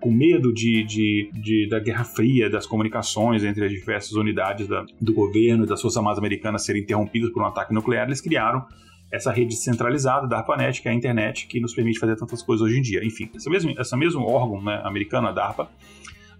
Com 0.00 0.10
medo 0.10 0.52
de, 0.52 0.82
de, 0.82 1.30
de 1.32 1.68
da 1.68 1.78
Guerra 1.78 2.02
Fria, 2.02 2.50
das 2.50 2.66
comunicações 2.66 3.44
entre 3.44 3.64
as 3.64 3.70
diversas 3.70 4.12
unidades 4.12 4.66
da, 4.66 4.84
do 5.00 5.14
governo 5.14 5.64
e 5.64 5.66
das 5.68 5.80
Forças 5.80 5.96
Armadas 5.96 6.18
Americanas 6.18 6.64
serem 6.64 6.82
interrompidas 6.82 7.30
por 7.30 7.40
um 7.40 7.46
ataque 7.46 7.72
nuclear, 7.72 8.06
eles 8.08 8.20
criaram 8.20 8.66
essa 9.12 9.30
rede 9.30 9.54
centralizada 9.54 10.26
da 10.26 10.38
ARPANET, 10.38 10.80
que 10.80 10.88
é 10.88 10.90
a 10.90 10.94
internet 10.94 11.46
que 11.46 11.60
nos 11.60 11.74
permite 11.74 12.00
fazer 12.00 12.16
tantas 12.16 12.42
coisas 12.42 12.66
hoje 12.66 12.78
em 12.78 12.82
dia. 12.82 13.04
Enfim, 13.04 13.30
esse 13.34 13.48
mesmo, 13.48 13.70
esse 13.78 13.96
mesmo 13.96 14.24
órgão 14.24 14.60
né, 14.60 14.80
americano, 14.84 15.28
a 15.28 15.32
DARPA, 15.32 15.68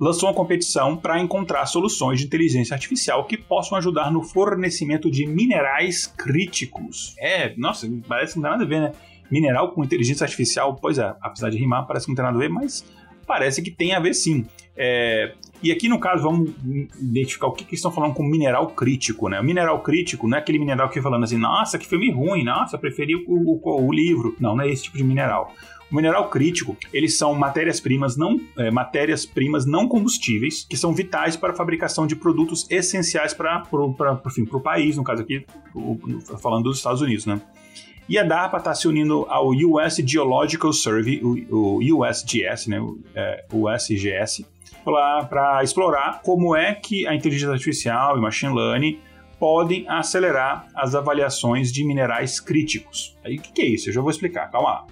lançou 0.02 0.28
uma 0.28 0.34
competição 0.34 0.96
para 0.96 1.20
encontrar 1.20 1.64
soluções 1.66 2.18
de 2.18 2.26
inteligência 2.26 2.74
artificial 2.74 3.24
que 3.24 3.36
possam 3.36 3.78
ajudar 3.78 4.10
no 4.10 4.20
fornecimento 4.20 5.08
de 5.08 5.24
minerais 5.24 6.08
críticos. 6.08 7.14
É, 7.20 7.54
nossa, 7.56 7.88
parece 8.08 8.32
que 8.32 8.40
não 8.40 8.42
tem 8.42 8.50
nada 8.50 8.64
a 8.64 8.66
ver, 8.66 8.80
né? 8.80 8.92
Mineral 9.30 9.70
com 9.70 9.84
inteligência 9.84 10.24
artificial, 10.24 10.74
pois 10.74 10.98
é, 10.98 11.14
apesar 11.22 11.50
de 11.50 11.56
rimar, 11.56 11.86
parece 11.86 12.06
que 12.06 12.10
não 12.10 12.16
tem 12.16 12.24
nada 12.24 12.36
a 12.36 12.40
ver, 12.40 12.48
mas 12.48 12.84
parece 13.24 13.62
que 13.62 13.70
tem 13.70 13.94
a 13.94 14.00
ver 14.00 14.12
sim. 14.12 14.44
É, 14.76 15.34
e 15.62 15.70
aqui 15.70 15.88
no 15.88 16.00
caso 16.00 16.24
vamos 16.24 16.50
identificar 17.00 17.46
o 17.46 17.52
que, 17.52 17.64
que 17.64 17.76
estão 17.76 17.92
falando 17.92 18.12
com 18.12 18.24
mineral 18.24 18.66
crítico, 18.70 19.28
né? 19.28 19.38
O 19.38 19.44
mineral 19.44 19.80
crítico 19.84 20.26
não 20.26 20.36
é 20.36 20.40
aquele 20.40 20.58
mineral 20.58 20.88
que 20.88 21.00
falando 21.00 21.22
assim, 21.22 21.38
nossa, 21.38 21.78
que 21.78 21.86
filme 21.86 22.10
ruim, 22.10 22.42
nossa, 22.42 22.76
preferi 22.76 23.14
o, 23.14 23.22
o, 23.28 23.86
o 23.86 23.92
livro. 23.92 24.34
Não, 24.40 24.56
não 24.56 24.64
é 24.64 24.68
esse 24.68 24.82
tipo 24.82 24.96
de 24.96 25.04
mineral. 25.04 25.54
Mineral 25.92 26.28
crítico, 26.30 26.76
eles 26.92 27.18
são 27.18 27.34
matérias-primas 27.34 28.16
não, 28.16 28.40
é, 28.56 28.70
matérias-primas 28.70 29.66
não 29.66 29.86
combustíveis, 29.86 30.66
que 30.68 30.76
são 30.76 30.94
vitais 30.94 31.36
para 31.36 31.52
a 31.52 31.56
fabricação 31.56 32.06
de 32.06 32.16
produtos 32.16 32.66
essenciais 32.70 33.34
para 33.34 33.62
o 33.70 34.60
país, 34.60 34.96
no 34.96 35.04
caso 35.04 35.22
aqui, 35.22 35.44
falando 36.40 36.64
dos 36.64 36.78
Estados 36.78 37.00
Unidos, 37.00 37.26
né? 37.26 37.40
E 38.08 38.18
a 38.18 38.24
DARPA 38.24 38.58
está 38.58 38.74
se 38.74 38.88
unindo 38.88 39.26
ao 39.28 39.50
US 39.50 39.96
Geological 40.04 40.72
Survey, 40.72 41.20
o, 41.22 41.78
USGS, 41.78 42.68
né, 42.68 42.80
o, 42.80 42.98
é, 43.14 43.44
USGS, 43.52 44.44
para 44.84 45.62
explorar 45.62 46.20
como 46.22 46.56
é 46.56 46.74
que 46.74 47.06
a 47.06 47.14
inteligência 47.14 47.52
artificial 47.52 48.18
e 48.18 48.20
machine 48.20 48.54
learning 48.54 48.98
podem 49.38 49.84
acelerar 49.88 50.68
as 50.74 50.94
avaliações 50.94 51.72
de 51.72 51.84
minerais 51.84 52.38
críticos. 52.38 53.18
Aí 53.24 53.38
o 53.38 53.40
que, 53.40 53.52
que 53.52 53.62
é 53.62 53.66
isso? 53.66 53.88
Eu 53.88 53.92
já 53.92 54.00
vou 54.00 54.10
explicar, 54.10 54.50
calma 54.50 54.68
lá. 54.68 54.86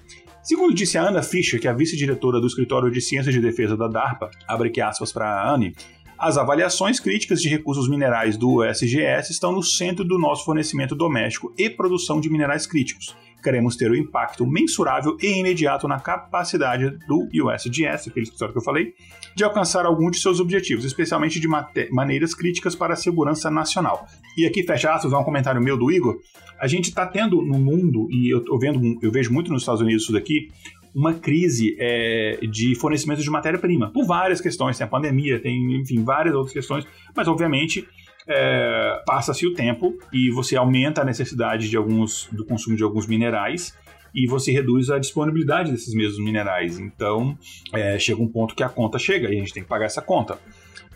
Segundo 0.51 0.75
disse 0.75 0.99
a 0.99 1.07
Ana 1.07 1.23
Fischer, 1.23 1.61
que 1.61 1.69
é 1.69 1.71
a 1.71 1.73
vice-diretora 1.73 2.41
do 2.41 2.47
Escritório 2.49 2.91
de 2.91 3.01
Ciências 3.01 3.33
de 3.33 3.41
Defesa 3.41 3.77
da 3.77 3.87
DARPA, 3.87 4.33
abre 4.49 4.73
aspas 4.83 5.13
para 5.13 5.25
a 5.25 5.55
Anne, 5.55 5.73
as 6.19 6.37
avaliações 6.37 6.99
críticas 6.99 7.41
de 7.41 7.49
recursos 7.49 7.89
minerais 7.89 8.37
do 8.37 8.65
SGS 8.65 9.31
estão 9.31 9.53
no 9.53 9.63
centro 9.63 10.05
do 10.05 10.19
nosso 10.19 10.45
fornecimento 10.45 10.97
doméstico 10.97 11.55
e 11.57 11.71
produção 11.71 12.21
de 12.21 12.29
minerais 12.29 12.67
críticos. 12.67 13.15
Queremos 13.43 13.77
ter 13.77 13.91
o 13.91 13.95
um 13.95 13.97
impacto 13.97 14.47
mensurável 14.47 15.17
e 15.21 15.39
imediato 15.39 15.89
na 15.89 15.99
capacidade 15.99 16.91
do 17.07 17.29
USGS, 17.33 18.09
aquele 18.09 18.25
escritório 18.25 18.53
que 18.53 18.59
eu 18.59 18.65
falei, 18.65 18.95
de 19.35 19.45
alcançar 19.45 19.87
algum 19.87 20.11
de 20.11 20.19
seus 20.19 20.41
objetivos, 20.41 20.85
especialmente 20.85 21.41
de 21.41 21.49
maneiras 21.91 22.35
críticas 22.35 22.75
para 22.75 22.95
a 22.95 22.97
segurança 22.97 23.51
nacional. 23.51 24.07
E 24.37 24.47
aqui, 24.47 24.63
fecha 24.63 24.93
aspas, 24.93 25.13
um 25.13 25.23
comentário 25.23 25.61
meu 25.61 25.77
do 25.77 25.91
Igor. 25.91 26.19
A 26.61 26.67
gente 26.67 26.89
está 26.89 27.07
tendo 27.07 27.41
no 27.41 27.59
mundo, 27.59 28.07
e 28.11 28.31
eu, 28.31 28.59
vendo, 28.59 28.99
eu 29.03 29.11
vejo 29.11 29.33
muito 29.33 29.51
nos 29.51 29.63
Estados 29.63 29.81
Unidos 29.81 30.03
isso 30.03 30.13
daqui, 30.13 30.49
uma 30.95 31.15
crise 31.15 31.77
é, 31.79 32.41
de 32.51 32.75
fornecimento 32.75 33.23
de 33.23 33.31
matéria-prima, 33.31 33.91
por 33.93 34.05
várias 34.05 34.41
questões. 34.41 34.77
Tem 34.77 34.85
a 34.85 34.89
pandemia, 34.89 35.41
tem, 35.41 35.81
enfim, 35.81 36.03
várias 36.03 36.35
outras 36.35 36.53
questões, 36.53 36.85
mas 37.15 37.29
obviamente 37.29 37.87
é, 38.31 39.03
passa-se 39.05 39.45
o 39.47 39.53
tempo 39.53 39.99
e 40.13 40.31
você 40.31 40.57
aumenta 40.57 41.03
a 41.03 41.05
necessidade 41.05 41.69
de 41.69 41.77
alguns, 41.77 42.29
do 42.31 42.45
consumo 42.45 42.77
de 42.77 42.85
alguns 42.85 43.07
minerais 43.07 43.77
e 44.15 44.27
você 44.27 44.53
reduz 44.53 44.89
a 44.91 44.99
disponibilidade 44.99 45.73
desses 45.73 45.93
mesmos 45.95 46.25
minerais. 46.25 46.79
Então, 46.79 47.37
é, 47.73 47.99
chega 47.99 48.23
um 48.23 48.29
ponto 48.29 48.55
que 48.55 48.63
a 48.63 48.69
conta 48.69 48.99
chega 48.99 49.29
e 49.29 49.37
a 49.37 49.41
gente 49.41 49.53
tem 49.53 49.63
que 49.63 49.69
pagar 49.69 49.87
essa 49.87 50.01
conta. 50.01 50.39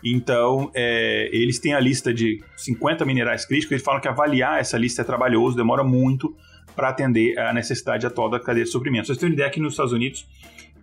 Então, 0.03 0.71
é, 0.73 1.29
eles 1.33 1.59
têm 1.59 1.73
a 1.73 1.79
lista 1.79 2.13
de 2.13 2.41
50 2.55 3.05
minerais 3.05 3.45
críticos, 3.45 3.71
eles 3.71 3.83
falam 3.83 3.99
que 3.99 4.07
avaliar 4.07 4.59
essa 4.59 4.77
lista 4.77 5.01
é 5.01 5.05
trabalhoso, 5.05 5.57
demora 5.57 5.83
muito 5.83 6.35
para 6.75 6.89
atender 6.89 7.37
a 7.39 7.53
necessidade 7.53 8.05
atual 8.05 8.29
da 8.29 8.39
cadeia 8.39 8.65
de 8.65 8.71
suprimentos. 8.71 9.07
Vocês 9.07 9.17
têm 9.17 9.29
uma 9.29 9.33
ideia 9.33 9.49
que 9.49 9.59
nos 9.59 9.73
Estados 9.73 9.93
Unidos 9.93 10.27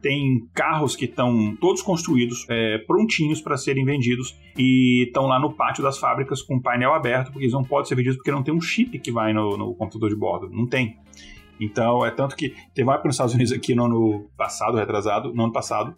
tem 0.03 0.47
carros 0.53 0.97
que 0.97 1.05
estão 1.05 1.57
todos 1.61 1.81
construídos, 1.81 2.45
é, 2.51 2.79
prontinhos 2.79 3.41
para 3.41 3.57
serem 3.57 3.85
vendidos 3.85 4.37
e 4.59 5.05
estão 5.07 5.27
lá 5.27 5.39
no 5.41 5.53
pátio 5.53 5.83
das 5.83 5.97
fábricas 5.97 6.43
com 6.43 6.61
painel 6.61 6.93
aberto, 6.93 7.27
porque 7.27 7.45
eles 7.45 7.53
não 7.53 7.65
podem 7.65 7.87
ser 7.87 7.95
vendidos 7.95 8.17
porque 8.17 8.33
não 8.33 8.43
tem 8.43 8.53
um 8.53 8.61
chip 8.61 8.99
que 8.99 9.13
vai 9.13 9.33
no, 9.33 9.57
no 9.57 9.75
computador 9.75 10.11
de 10.11 10.17
bordo. 10.17 10.51
Não 10.51 10.67
tem. 10.67 10.99
Então, 11.61 12.05
é 12.05 12.11
tanto 12.11 12.35
que 12.35 12.51
teve 12.75 12.83
uma 12.83 12.95
época 12.95 13.09
nos 13.09 13.15
Estados 13.15 13.35
Unidos 13.35 13.53
aqui 13.53 13.75
no 13.75 13.85
ano 13.85 14.27
passado, 14.37 14.77
retrasado, 14.77 15.33
no 15.33 15.45
ano 15.45 15.53
passado, 15.53 15.95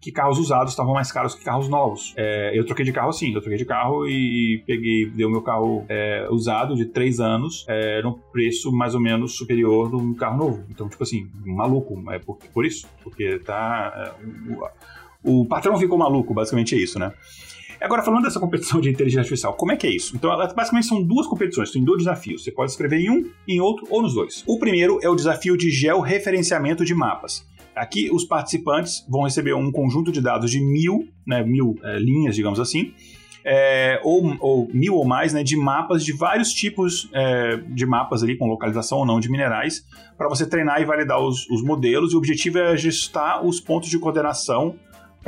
que 0.00 0.12
carros 0.12 0.38
usados 0.38 0.72
estavam 0.72 0.94
mais 0.94 1.10
caros 1.10 1.34
que 1.34 1.44
carros 1.44 1.68
novos. 1.68 2.14
É, 2.16 2.56
eu 2.56 2.64
troquei 2.64 2.84
de 2.84 2.92
carro 2.92 3.12
sim, 3.12 3.34
eu 3.34 3.40
troquei 3.40 3.58
de 3.58 3.64
carro 3.64 4.06
e 4.06 4.62
peguei, 4.66 5.10
dei 5.10 5.26
o 5.26 5.30
meu 5.30 5.42
carro 5.42 5.84
é, 5.88 6.28
usado 6.30 6.76
de 6.76 6.86
três 6.86 7.18
anos 7.18 7.64
é, 7.68 8.00
no 8.02 8.18
preço 8.32 8.70
mais 8.72 8.94
ou 8.94 9.00
menos 9.00 9.36
superior 9.36 9.90
de 9.90 9.96
um 9.96 10.14
carro 10.14 10.38
novo. 10.38 10.64
Então, 10.70 10.88
tipo 10.88 11.02
assim, 11.02 11.28
maluco, 11.44 12.02
é 12.12 12.18
por, 12.18 12.38
por 12.52 12.64
isso, 12.64 12.86
porque 13.02 13.38
tá. 13.40 14.14
É, 14.22 14.62
o, 15.24 15.40
o 15.40 15.46
patrão 15.46 15.76
ficou 15.76 15.98
maluco, 15.98 16.32
basicamente 16.32 16.74
é 16.74 16.78
isso, 16.78 16.98
né? 16.98 17.12
Agora, 17.80 18.02
falando 18.02 18.24
dessa 18.24 18.40
competição 18.40 18.80
de 18.80 18.90
inteligência 18.90 19.20
artificial, 19.20 19.54
como 19.54 19.70
é 19.70 19.76
que 19.76 19.86
é 19.86 19.90
isso? 19.90 20.16
Então, 20.16 20.36
basicamente 20.36 20.86
são 20.86 21.00
duas 21.02 21.28
competições, 21.28 21.70
tem 21.70 21.82
dois 21.82 21.98
desafios. 21.98 22.42
Você 22.42 22.50
pode 22.50 22.72
escrever 22.72 22.98
em 22.98 23.10
um, 23.10 23.30
em 23.46 23.60
outro 23.60 23.86
ou 23.88 24.02
nos 24.02 24.14
dois. 24.14 24.42
O 24.46 24.58
primeiro 24.58 24.98
é 25.00 25.08
o 25.08 25.14
desafio 25.14 25.56
de 25.56 25.70
georreferenciamento 25.70 26.84
de 26.84 26.92
mapas. 26.92 27.46
Aqui, 27.78 28.10
os 28.12 28.24
participantes 28.24 29.04
vão 29.08 29.22
receber 29.22 29.54
um 29.54 29.70
conjunto 29.70 30.12
de 30.12 30.20
dados 30.20 30.50
de 30.50 30.60
mil, 30.60 31.08
né, 31.26 31.42
mil 31.42 31.76
é, 31.82 31.98
linhas, 31.98 32.34
digamos 32.34 32.60
assim, 32.60 32.92
é, 33.44 34.00
ou, 34.04 34.36
ou, 34.40 34.68
mil 34.74 34.94
ou 34.94 35.04
mais, 35.06 35.32
né, 35.32 35.42
de 35.42 35.56
mapas 35.56 36.04
de 36.04 36.12
vários 36.12 36.52
tipos 36.52 37.08
é, 37.14 37.56
de 37.56 37.86
mapas 37.86 38.22
ali, 38.22 38.36
com 38.36 38.46
localização 38.46 38.98
ou 38.98 39.06
não 39.06 39.20
de 39.20 39.30
minerais, 39.30 39.84
para 40.16 40.28
você 40.28 40.46
treinar 40.46 40.82
e 40.82 40.84
validar 40.84 41.18
os, 41.20 41.48
os 41.48 41.62
modelos. 41.62 42.12
E 42.12 42.14
o 42.14 42.18
objetivo 42.18 42.58
é 42.58 42.68
ajustar 42.72 43.44
os 43.44 43.60
pontos 43.60 43.88
de 43.88 43.98
coordenação 43.98 44.74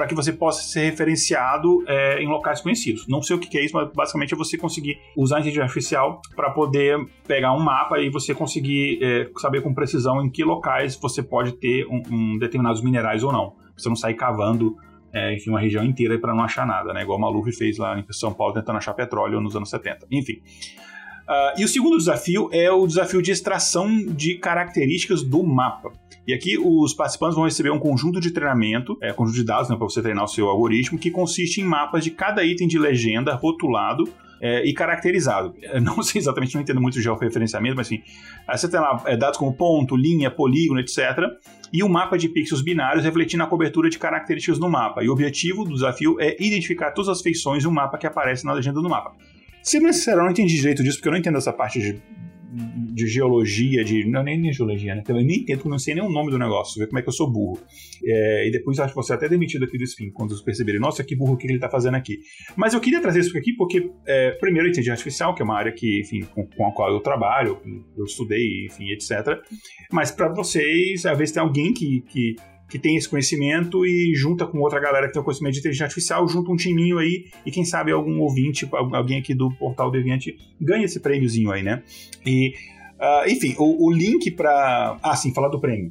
para 0.00 0.06
que 0.06 0.14
você 0.14 0.32
possa 0.32 0.62
ser 0.62 0.86
referenciado 0.86 1.84
é, 1.86 2.22
em 2.22 2.26
locais 2.26 2.62
conhecidos. 2.62 3.06
Não 3.06 3.20
sei 3.20 3.36
o 3.36 3.38
que 3.38 3.58
é 3.58 3.62
isso, 3.62 3.76
mas 3.76 3.86
basicamente 3.92 4.32
é 4.32 4.36
você 4.36 4.56
conseguir 4.56 4.98
usar 5.14 5.36
a 5.36 5.40
inteligência 5.40 5.64
artificial 5.64 6.22
para 6.34 6.48
poder 6.48 6.96
pegar 7.28 7.52
um 7.52 7.60
mapa 7.60 7.98
e 7.98 8.08
você 8.08 8.34
conseguir 8.34 8.98
é, 9.02 9.30
saber 9.36 9.60
com 9.60 9.74
precisão 9.74 10.24
em 10.24 10.30
que 10.30 10.42
locais 10.42 10.96
você 10.96 11.22
pode 11.22 11.52
ter 11.52 11.86
um, 11.86 12.02
um 12.10 12.38
determinados 12.38 12.82
minerais 12.82 13.22
ou 13.22 13.30
não. 13.30 13.56
Você 13.76 13.90
não 13.90 13.96
sair 13.96 14.14
cavando 14.14 14.74
é, 15.12 15.34
enfim, 15.34 15.50
uma 15.50 15.60
região 15.60 15.84
inteira 15.84 16.18
para 16.18 16.34
não 16.34 16.44
achar 16.44 16.66
nada, 16.66 16.94
né? 16.94 17.02
Igual 17.02 17.18
o 17.18 17.20
Maluf 17.20 17.52
fez 17.52 17.76
lá 17.76 17.98
em 17.98 18.04
São 18.10 18.32
Paulo 18.32 18.54
tentando 18.54 18.78
achar 18.78 18.94
petróleo 18.94 19.38
nos 19.38 19.54
anos 19.54 19.68
70. 19.68 20.06
Enfim. 20.10 20.40
Uh, 21.30 21.60
e 21.60 21.64
o 21.64 21.68
segundo 21.68 21.96
desafio 21.96 22.50
é 22.52 22.72
o 22.72 22.84
desafio 22.88 23.22
de 23.22 23.30
extração 23.30 24.04
de 24.04 24.34
características 24.34 25.22
do 25.22 25.44
mapa. 25.44 25.92
E 26.26 26.34
aqui 26.34 26.58
os 26.58 26.92
participantes 26.92 27.36
vão 27.36 27.44
receber 27.44 27.70
um 27.70 27.78
conjunto 27.78 28.18
de 28.18 28.32
treinamento, 28.32 28.98
é, 29.00 29.12
conjunto 29.12 29.36
de 29.36 29.44
dados 29.44 29.70
né, 29.70 29.76
para 29.76 29.84
você 29.84 30.02
treinar 30.02 30.24
o 30.24 30.28
seu 30.28 30.48
algoritmo, 30.48 30.98
que 30.98 31.08
consiste 31.08 31.60
em 31.60 31.64
mapas 31.64 32.02
de 32.02 32.10
cada 32.10 32.44
item 32.44 32.66
de 32.66 32.80
legenda 32.80 33.32
rotulado 33.36 34.08
é, 34.40 34.64
e 34.64 34.74
caracterizado. 34.74 35.54
Eu 35.60 35.78
não 35.80 36.02
sei 36.02 36.20
exatamente, 36.20 36.52
não 36.56 36.62
entendo 36.62 36.80
muito 36.80 36.94
de 36.94 37.02
georreferenciamento, 37.02 37.76
mas 37.76 37.86
assim, 37.86 38.02
você 38.50 38.68
tem 38.68 38.80
lá 38.80 39.00
é, 39.06 39.16
dados 39.16 39.38
como 39.38 39.52
ponto, 39.54 39.94
linha, 39.94 40.32
polígono, 40.32 40.80
etc. 40.80 40.98
E 41.72 41.84
um 41.84 41.88
mapa 41.88 42.18
de 42.18 42.28
pixels 42.28 42.60
binários 42.60 43.04
refletindo 43.04 43.44
a 43.44 43.46
cobertura 43.46 43.88
de 43.88 44.00
características 44.00 44.58
no 44.58 44.68
mapa. 44.68 45.04
E 45.04 45.08
o 45.08 45.12
objetivo 45.12 45.64
do 45.64 45.74
desafio 45.74 46.16
é 46.20 46.36
identificar 46.44 46.90
todas 46.90 47.08
as 47.08 47.22
feições 47.22 47.62
do 47.62 47.70
mapa 47.70 47.96
que 47.96 48.06
aparecem 48.06 48.46
na 48.46 48.52
legenda 48.52 48.82
do 48.82 48.88
mapa. 48.88 49.14
Se 49.62 49.78
não 49.78 49.90
eu 49.90 50.30
entendi 50.30 50.56
direito 50.56 50.82
disso, 50.82 50.98
porque 50.98 51.08
eu 51.08 51.12
não 51.12 51.18
entendo 51.18 51.38
essa 51.38 51.52
parte 51.52 51.80
de 51.80 52.00
de 52.52 53.06
geologia, 53.06 53.84
de. 53.84 54.04
Não, 54.04 54.22
nem, 54.22 54.38
nem 54.38 54.52
geologia, 54.52 54.94
né? 54.94 55.02
Eu 55.06 55.14
nem 55.14 55.40
entendo, 55.40 55.68
não 55.68 55.78
sei 55.78 55.94
nem 55.94 56.02
o 56.02 56.08
nome 56.08 56.30
do 56.30 56.38
negócio, 56.38 56.78
ver 56.78 56.88
como 56.88 56.98
é 56.98 57.02
que 57.02 57.08
eu 57.08 57.12
sou 57.12 57.30
burro. 57.30 57.60
É, 58.04 58.48
e 58.48 58.50
depois 58.50 58.78
acho 58.78 58.92
que 58.92 58.96
você 58.96 59.12
até 59.12 59.28
demitido 59.28 59.64
aqui 59.64 59.78
do 59.78 59.84
Spin, 59.84 60.10
quando 60.10 60.30
vocês 60.30 60.42
perceberem, 60.42 60.80
nossa, 60.80 61.04
que 61.04 61.14
burro, 61.14 61.34
o 61.34 61.36
que 61.36 61.46
ele 61.46 61.54
está 61.54 61.68
fazendo 61.68 61.96
aqui. 61.96 62.18
Mas 62.56 62.74
eu 62.74 62.80
queria 62.80 63.00
trazer 63.00 63.20
isso 63.20 63.36
aqui 63.36 63.52
porque, 63.52 63.90
é, 64.06 64.32
primeiro, 64.32 64.66
a 64.66 64.70
inteligência 64.70 64.94
artificial, 64.94 65.34
que 65.34 65.42
é 65.42 65.44
uma 65.44 65.56
área 65.56 65.72
que, 65.72 66.00
enfim, 66.00 66.22
com, 66.22 66.46
com 66.46 66.66
a 66.66 66.72
qual 66.72 66.92
eu 66.92 67.00
trabalho, 67.00 67.60
eu 67.96 68.04
estudei, 68.04 68.66
enfim, 68.66 68.90
etc. 68.90 69.38
Mas 69.92 70.10
para 70.10 70.28
vocês, 70.28 71.06
às 71.06 71.16
vezes 71.16 71.32
tem 71.32 71.42
alguém 71.42 71.72
que, 71.72 72.02
que 72.08 72.36
que 72.70 72.78
tem 72.78 72.96
esse 72.96 73.08
conhecimento 73.08 73.84
e 73.84 74.14
junta 74.14 74.46
com 74.46 74.58
outra 74.60 74.80
galera 74.80 75.08
que 75.08 75.12
tem 75.12 75.20
o 75.20 75.24
conhecimento 75.24 75.54
de 75.54 75.58
inteligência 75.58 75.84
artificial, 75.84 76.26
junta 76.28 76.52
um 76.52 76.56
timinho 76.56 76.98
aí 76.98 77.26
e 77.44 77.50
quem 77.50 77.64
sabe 77.64 77.90
algum 77.90 78.20
ouvinte, 78.20 78.68
alguém 78.72 79.18
aqui 79.18 79.34
do 79.34 79.50
Portal 79.50 79.90
Deviante 79.90 80.38
ganha 80.60 80.84
esse 80.84 81.00
prêmiozinho 81.00 81.50
aí, 81.50 81.62
né? 81.62 81.82
E, 82.24 82.54
uh, 82.98 83.28
enfim, 83.28 83.56
o, 83.58 83.88
o 83.88 83.90
link 83.90 84.30
para... 84.30 84.96
Ah, 85.02 85.16
sim, 85.16 85.34
falar 85.34 85.48
do 85.48 85.60
prêmio. 85.60 85.90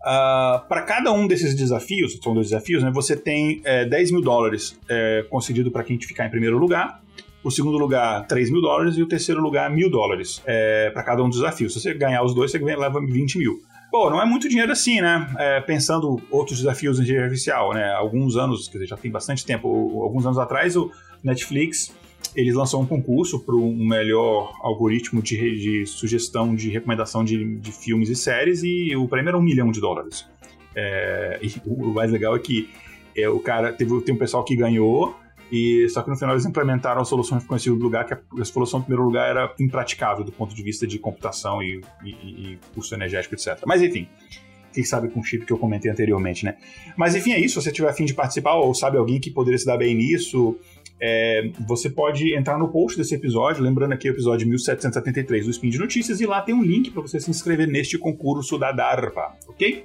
Uh, 0.00 0.62
para 0.68 0.82
cada 0.82 1.12
um 1.12 1.26
desses 1.26 1.56
desafios, 1.56 2.16
são 2.22 2.32
dois 2.32 2.50
desafios, 2.50 2.84
né, 2.84 2.92
você 2.94 3.16
tem 3.16 3.60
é, 3.64 3.84
10 3.84 4.12
mil 4.12 4.22
dólares 4.22 4.78
é, 4.88 5.26
concedido 5.28 5.68
para 5.72 5.82
quem 5.82 6.00
ficar 6.00 6.26
em 6.26 6.30
primeiro 6.30 6.56
lugar, 6.56 7.02
o 7.42 7.50
segundo 7.50 7.76
lugar 7.76 8.24
3 8.28 8.50
mil 8.50 8.60
dólares 8.60 8.96
e 8.96 9.02
o 9.02 9.06
terceiro 9.08 9.40
lugar 9.40 9.68
mil 9.68 9.90
dólares 9.90 10.42
é, 10.46 10.90
para 10.90 11.02
cada 11.02 11.24
um 11.24 11.28
dos 11.28 11.38
desafios. 11.38 11.72
Se 11.72 11.80
você 11.80 11.94
ganhar 11.94 12.22
os 12.22 12.34
dois, 12.34 12.52
você 12.52 12.58
leva 12.58 13.00
20 13.00 13.38
mil. 13.38 13.60
Pô, 13.90 14.10
não 14.10 14.20
é 14.20 14.26
muito 14.26 14.48
dinheiro 14.48 14.72
assim, 14.72 15.00
né? 15.00 15.26
É, 15.38 15.60
pensando 15.60 16.20
outros 16.30 16.58
desafios 16.58 16.98
em 16.98 17.02
inteligência 17.02 17.24
artificial, 17.24 17.72
né? 17.72 17.92
Alguns 17.92 18.36
anos, 18.36 18.68
quer 18.68 18.78
dizer, 18.78 18.88
já 18.88 18.96
tem 18.96 19.10
bastante 19.10 19.44
tempo, 19.44 19.68
alguns 20.02 20.26
anos 20.26 20.38
atrás, 20.38 20.76
o 20.76 20.90
Netflix 21.22 21.94
eles 22.34 22.54
lançou 22.54 22.82
um 22.82 22.86
concurso 22.86 23.40
para 23.40 23.54
um 23.54 23.86
melhor 23.86 24.52
algoritmo 24.60 25.22
de, 25.22 25.36
de, 25.36 25.86
sugestão 25.86 26.54
de 26.54 26.70
recomendação 26.70 27.24
de, 27.24 27.56
de, 27.56 27.72
filmes 27.72 28.08
e 28.08 28.16
séries 28.16 28.62
e 28.62 28.94
o 28.96 29.06
prêmio 29.06 29.28
era 29.28 29.38
um 29.38 29.42
milhão 29.42 29.70
de 29.70 29.80
dólares. 29.80 30.26
É, 30.74 31.38
e 31.42 31.52
o 31.66 31.94
mais 31.94 32.10
legal 32.10 32.36
é 32.36 32.38
que 32.38 32.68
é, 33.16 33.28
o 33.28 33.38
cara 33.38 33.72
teve 33.72 33.98
tem 34.02 34.14
um 34.14 34.18
pessoal 34.18 34.44
que 34.44 34.54
ganhou 34.54 35.16
e 35.50 35.88
só 35.90 36.02
que 36.02 36.10
no 36.10 36.16
final 36.16 36.34
eles 36.34 36.44
implementaram 36.44 37.00
a 37.00 37.04
solução 37.04 37.38
em 37.38 37.58
segundo 37.58 37.82
lugar, 37.82 38.04
que 38.04 38.14
a, 38.14 38.44
solução 38.44 38.80
em 38.80 38.82
primeiro 38.82 39.04
lugar 39.04 39.28
era 39.28 39.54
impraticável 39.60 40.24
do 40.24 40.32
ponto 40.32 40.54
de 40.54 40.62
vista 40.62 40.86
de 40.86 40.98
computação 40.98 41.62
e, 41.62 41.80
e, 42.04 42.10
e 42.10 42.58
custo 42.74 42.94
energético, 42.94 43.34
etc. 43.34 43.62
Mas 43.66 43.82
enfim, 43.82 44.08
quem 44.72 44.84
sabe 44.84 45.08
com 45.08 45.20
o 45.20 45.24
chip 45.24 45.46
que 45.46 45.52
eu 45.52 45.58
comentei 45.58 45.90
anteriormente, 45.90 46.44
né? 46.44 46.56
Mas 46.96 47.14
enfim, 47.14 47.32
é 47.32 47.40
isso. 47.40 47.60
Se 47.60 47.64
você 47.64 47.72
tiver 47.72 47.88
afim 47.88 48.04
de 48.04 48.12
participar 48.12 48.56
ou 48.56 48.74
sabe 48.74 48.98
alguém 48.98 49.18
que 49.18 49.30
poderia 49.30 49.58
se 49.58 49.64
dar 49.64 49.78
bem 49.78 49.94
nisso, 49.94 50.58
é, 51.00 51.50
você 51.66 51.88
pode 51.88 52.34
entrar 52.36 52.58
no 52.58 52.68
post 52.68 52.98
desse 52.98 53.14
episódio, 53.14 53.62
lembrando 53.62 53.92
aqui 53.92 54.08
o 54.08 54.12
episódio 54.12 54.48
1773 54.48 55.44
do 55.44 55.50
Spin 55.50 55.70
de 55.70 55.78
Notícias, 55.78 56.20
e 56.20 56.26
lá 56.26 56.42
tem 56.42 56.54
um 56.54 56.62
link 56.62 56.90
para 56.90 57.02
você 57.02 57.20
se 57.20 57.30
inscrever 57.30 57.66
neste 57.66 57.96
concurso 57.98 58.58
da 58.58 58.72
DARPA, 58.72 59.34
ok? 59.48 59.84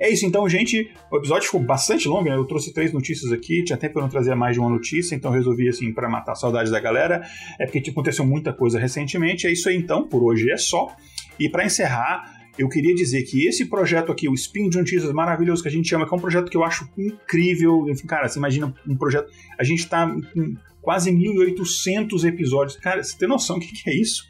É 0.00 0.08
isso 0.08 0.24
então, 0.24 0.48
gente. 0.48 0.90
O 1.10 1.16
episódio 1.16 1.46
ficou 1.46 1.60
bastante 1.60 2.06
longo, 2.06 2.28
né? 2.28 2.36
Eu 2.36 2.44
trouxe 2.44 2.72
três 2.72 2.92
notícias 2.92 3.32
aqui, 3.32 3.64
tinha 3.64 3.76
tempo 3.76 3.94
para 3.94 4.02
não 4.02 4.08
trazer 4.08 4.34
mais 4.34 4.54
de 4.54 4.60
uma 4.60 4.70
notícia, 4.70 5.14
então 5.14 5.30
resolvi, 5.32 5.68
assim, 5.68 5.92
para 5.92 6.08
matar 6.08 6.32
a 6.32 6.36
saudade 6.36 6.70
da 6.70 6.78
galera. 6.78 7.22
É 7.58 7.64
porque 7.64 7.80
tipo, 7.80 7.98
aconteceu 7.98 8.24
muita 8.24 8.52
coisa 8.52 8.78
recentemente. 8.78 9.46
É 9.46 9.52
isso 9.52 9.68
aí 9.68 9.76
então, 9.76 10.06
por 10.06 10.22
hoje 10.22 10.50
é 10.50 10.56
só. 10.56 10.94
E 11.38 11.48
para 11.48 11.64
encerrar, 11.64 12.38
eu 12.56 12.68
queria 12.68 12.94
dizer 12.94 13.22
que 13.22 13.46
esse 13.46 13.64
projeto 13.66 14.12
aqui, 14.12 14.28
o 14.28 14.34
Spin 14.34 14.68
de 14.68 14.78
Notícias 14.78 15.12
maravilhoso 15.12 15.62
que 15.62 15.68
a 15.68 15.72
gente 15.72 15.88
chama, 15.88 16.06
que 16.06 16.14
é 16.14 16.16
um 16.16 16.20
projeto 16.20 16.48
que 16.48 16.56
eu 16.56 16.62
acho 16.62 16.88
incrível. 16.96 17.88
Enfim, 17.88 18.06
cara, 18.06 18.28
você 18.28 18.38
imagina 18.38 18.72
um 18.86 18.96
projeto. 18.96 19.28
A 19.58 19.64
gente 19.64 19.80
está 19.80 20.08
com 20.08 20.54
quase 20.80 21.10
1.800 21.10 22.24
episódios. 22.24 22.76
Cara, 22.76 23.02
você 23.02 23.16
tem 23.16 23.28
noção 23.28 23.58
do 23.58 23.64
que, 23.64 23.82
que 23.82 23.90
é 23.90 23.94
isso? 23.94 24.28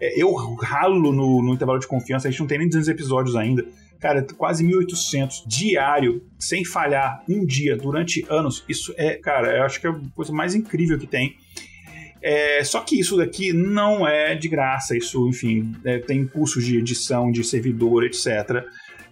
É, 0.00 0.20
eu 0.20 0.32
ralo 0.34 1.12
no, 1.12 1.42
no 1.42 1.54
intervalo 1.54 1.78
de 1.78 1.86
confiança, 1.86 2.26
a 2.26 2.30
gente 2.30 2.40
não 2.40 2.46
tem 2.46 2.58
nem 2.58 2.68
200 2.68 2.88
episódios 2.88 3.36
ainda. 3.36 3.66
Cara, 4.00 4.26
quase 4.36 4.64
1.800 4.64 5.42
diário, 5.46 6.22
sem 6.38 6.64
falhar, 6.64 7.22
um 7.28 7.44
dia, 7.44 7.76
durante 7.76 8.24
anos. 8.30 8.64
Isso 8.66 8.94
é, 8.96 9.14
cara, 9.16 9.58
eu 9.58 9.62
acho 9.64 9.78
que 9.80 9.86
é 9.86 9.90
a 9.90 10.00
coisa 10.14 10.32
mais 10.32 10.54
incrível 10.54 10.98
que 10.98 11.06
tem. 11.06 11.36
É, 12.22 12.62
só 12.64 12.80
que 12.80 12.98
isso 12.98 13.16
daqui 13.16 13.52
não 13.52 14.06
é 14.06 14.34
de 14.34 14.48
graça, 14.48 14.96
isso, 14.96 15.26
enfim, 15.28 15.74
é, 15.84 15.98
tem 15.98 16.26
custos 16.26 16.64
de 16.64 16.78
edição, 16.78 17.30
de 17.30 17.42
servidor, 17.44 18.04
etc. 18.04 18.64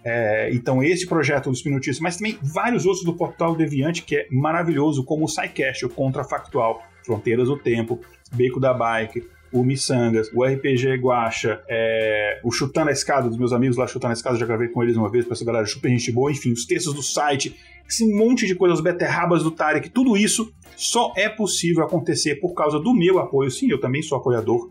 É, 0.03 0.49
então, 0.53 0.83
esse 0.83 1.05
projeto 1.05 1.49
dos 1.49 1.59
Spinotices, 1.59 1.99
mas 1.99 2.17
também 2.17 2.37
vários 2.41 2.85
outros 2.85 3.03
do 3.03 3.15
Portal 3.15 3.55
Deviante, 3.55 4.03
que 4.03 4.15
é 4.15 4.27
maravilhoso, 4.31 5.03
como 5.03 5.25
o 5.25 5.27
SciCast, 5.27 5.85
o 5.85 5.89
Contrafactual, 5.89 6.81
Fronteiras 7.03 7.47
do 7.47 7.57
Tempo, 7.57 7.99
Beco 8.31 8.59
da 8.59 8.73
Bike, 8.73 9.27
o 9.51 9.63
Missangas, 9.63 10.29
o 10.33 10.43
RPG 10.43 10.97
Guacha, 10.97 11.61
é, 11.67 12.39
o 12.43 12.51
Chutando 12.51 12.89
a 12.89 12.93
Escada, 12.93 13.27
dos 13.27 13.37
meus 13.37 13.53
amigos 13.53 13.77
lá 13.77 13.87
Chutando 13.87 14.11
a 14.11 14.13
Escada, 14.13 14.37
já 14.37 14.45
gravei 14.45 14.67
com 14.67 14.83
eles 14.83 14.95
uma 14.95 15.09
vez, 15.09 15.25
pra 15.25 15.33
essa 15.33 15.45
galera 15.45 15.65
super 15.65 15.89
gente 15.89 16.11
boa, 16.11 16.31
enfim, 16.31 16.51
os 16.51 16.65
textos 16.65 16.93
do 16.93 17.03
site, 17.03 17.55
esse 17.87 18.05
monte 18.05 18.45
de 18.45 18.55
coisas, 18.55 18.81
beterrabas 18.81 19.43
do 19.43 19.51
Tarek, 19.51 19.89
tudo 19.89 20.15
isso 20.15 20.51
só 20.75 21.13
é 21.17 21.27
possível 21.27 21.83
acontecer 21.83 22.35
por 22.35 22.53
causa 22.53 22.79
do 22.79 22.93
meu 22.93 23.19
apoio, 23.19 23.49
sim, 23.49 23.69
eu 23.69 23.79
também 23.79 24.01
sou 24.01 24.17
apoiador, 24.17 24.69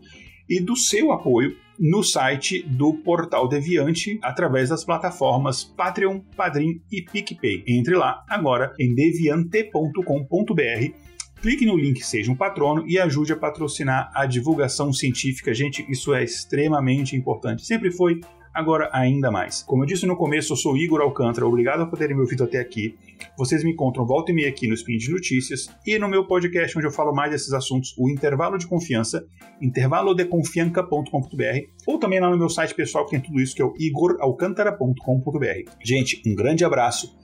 e 0.48 0.60
do 0.60 0.74
seu 0.74 1.12
apoio 1.12 1.54
no 1.78 2.02
site 2.02 2.62
do 2.62 2.94
Portal 2.94 3.46
Deviante 3.48 4.18
através 4.22 4.70
das 4.70 4.84
plataformas 4.84 5.62
Patreon, 5.62 6.20
Padrim 6.36 6.80
e 6.90 7.02
PicPay. 7.02 7.62
Entre 7.68 7.94
lá 7.94 8.24
agora 8.28 8.74
em 8.78 8.94
deviante.com.br 8.94 11.08
Clique 11.40 11.64
no 11.64 11.76
link 11.76 12.04
Seja 12.04 12.32
um 12.32 12.36
Patrono 12.36 12.84
e 12.86 12.98
ajude 12.98 13.32
a 13.32 13.36
patrocinar 13.36 14.10
a 14.12 14.26
divulgação 14.26 14.92
científica. 14.92 15.54
Gente, 15.54 15.86
isso 15.88 16.12
é 16.12 16.24
extremamente 16.24 17.14
importante. 17.14 17.64
Sempre 17.64 17.92
foi, 17.92 18.20
agora 18.52 18.90
ainda 18.92 19.30
mais. 19.30 19.62
Como 19.62 19.84
eu 19.84 19.86
disse 19.86 20.04
no 20.04 20.16
começo, 20.16 20.52
eu 20.52 20.56
sou 20.56 20.76
Igor 20.76 21.00
Alcântara, 21.00 21.46
obrigado 21.46 21.88
por 21.88 21.96
terem 21.96 22.16
me 22.16 22.22
ouvido 22.22 22.42
até 22.42 22.58
aqui. 22.58 22.98
Vocês 23.36 23.62
me 23.62 23.70
encontram 23.70 24.04
volta 24.04 24.32
e 24.32 24.34
meia 24.34 24.48
aqui 24.48 24.66
no 24.66 24.74
Spin 24.74 24.96
de 24.96 25.12
Notícias 25.12 25.70
e 25.86 25.96
no 25.96 26.08
meu 26.08 26.26
podcast 26.26 26.76
onde 26.76 26.88
eu 26.88 26.92
falo 26.92 27.14
mais 27.14 27.30
desses 27.30 27.52
assuntos, 27.52 27.94
o 27.96 28.10
Intervalo 28.10 28.58
de 28.58 28.66
Confiança, 28.66 29.24
intervalodeconfianca.com.br 29.60 31.68
ou 31.86 31.98
também 31.98 32.18
lá 32.18 32.30
no 32.30 32.36
meu 32.36 32.48
site 32.48 32.74
pessoal 32.74 33.04
que 33.04 33.12
tem 33.12 33.20
tudo 33.20 33.40
isso 33.40 33.54
que 33.54 33.62
é 33.62 33.64
o 33.64 33.74
igoralcantara.com.br. 33.78 35.70
Gente, 35.84 36.20
um 36.26 36.34
grande 36.34 36.64
abraço 36.64 37.16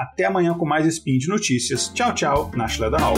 até 0.00 0.24
amanhã 0.24 0.54
com 0.54 0.64
mais 0.64 0.86
Spin 0.86 1.18
de 1.18 1.28
Notícias. 1.28 1.90
Tchau, 1.92 2.14
tchau, 2.14 2.50
Nashla 2.56 2.90
Danal. 2.90 3.12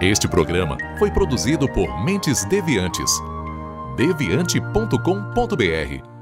Este 0.00 0.26
programa 0.26 0.76
foi 0.98 1.12
produzido 1.12 1.68
por 1.68 2.04
Mentes 2.04 2.44
Deviantes. 2.46 3.12
deviante.com.br 3.96 6.21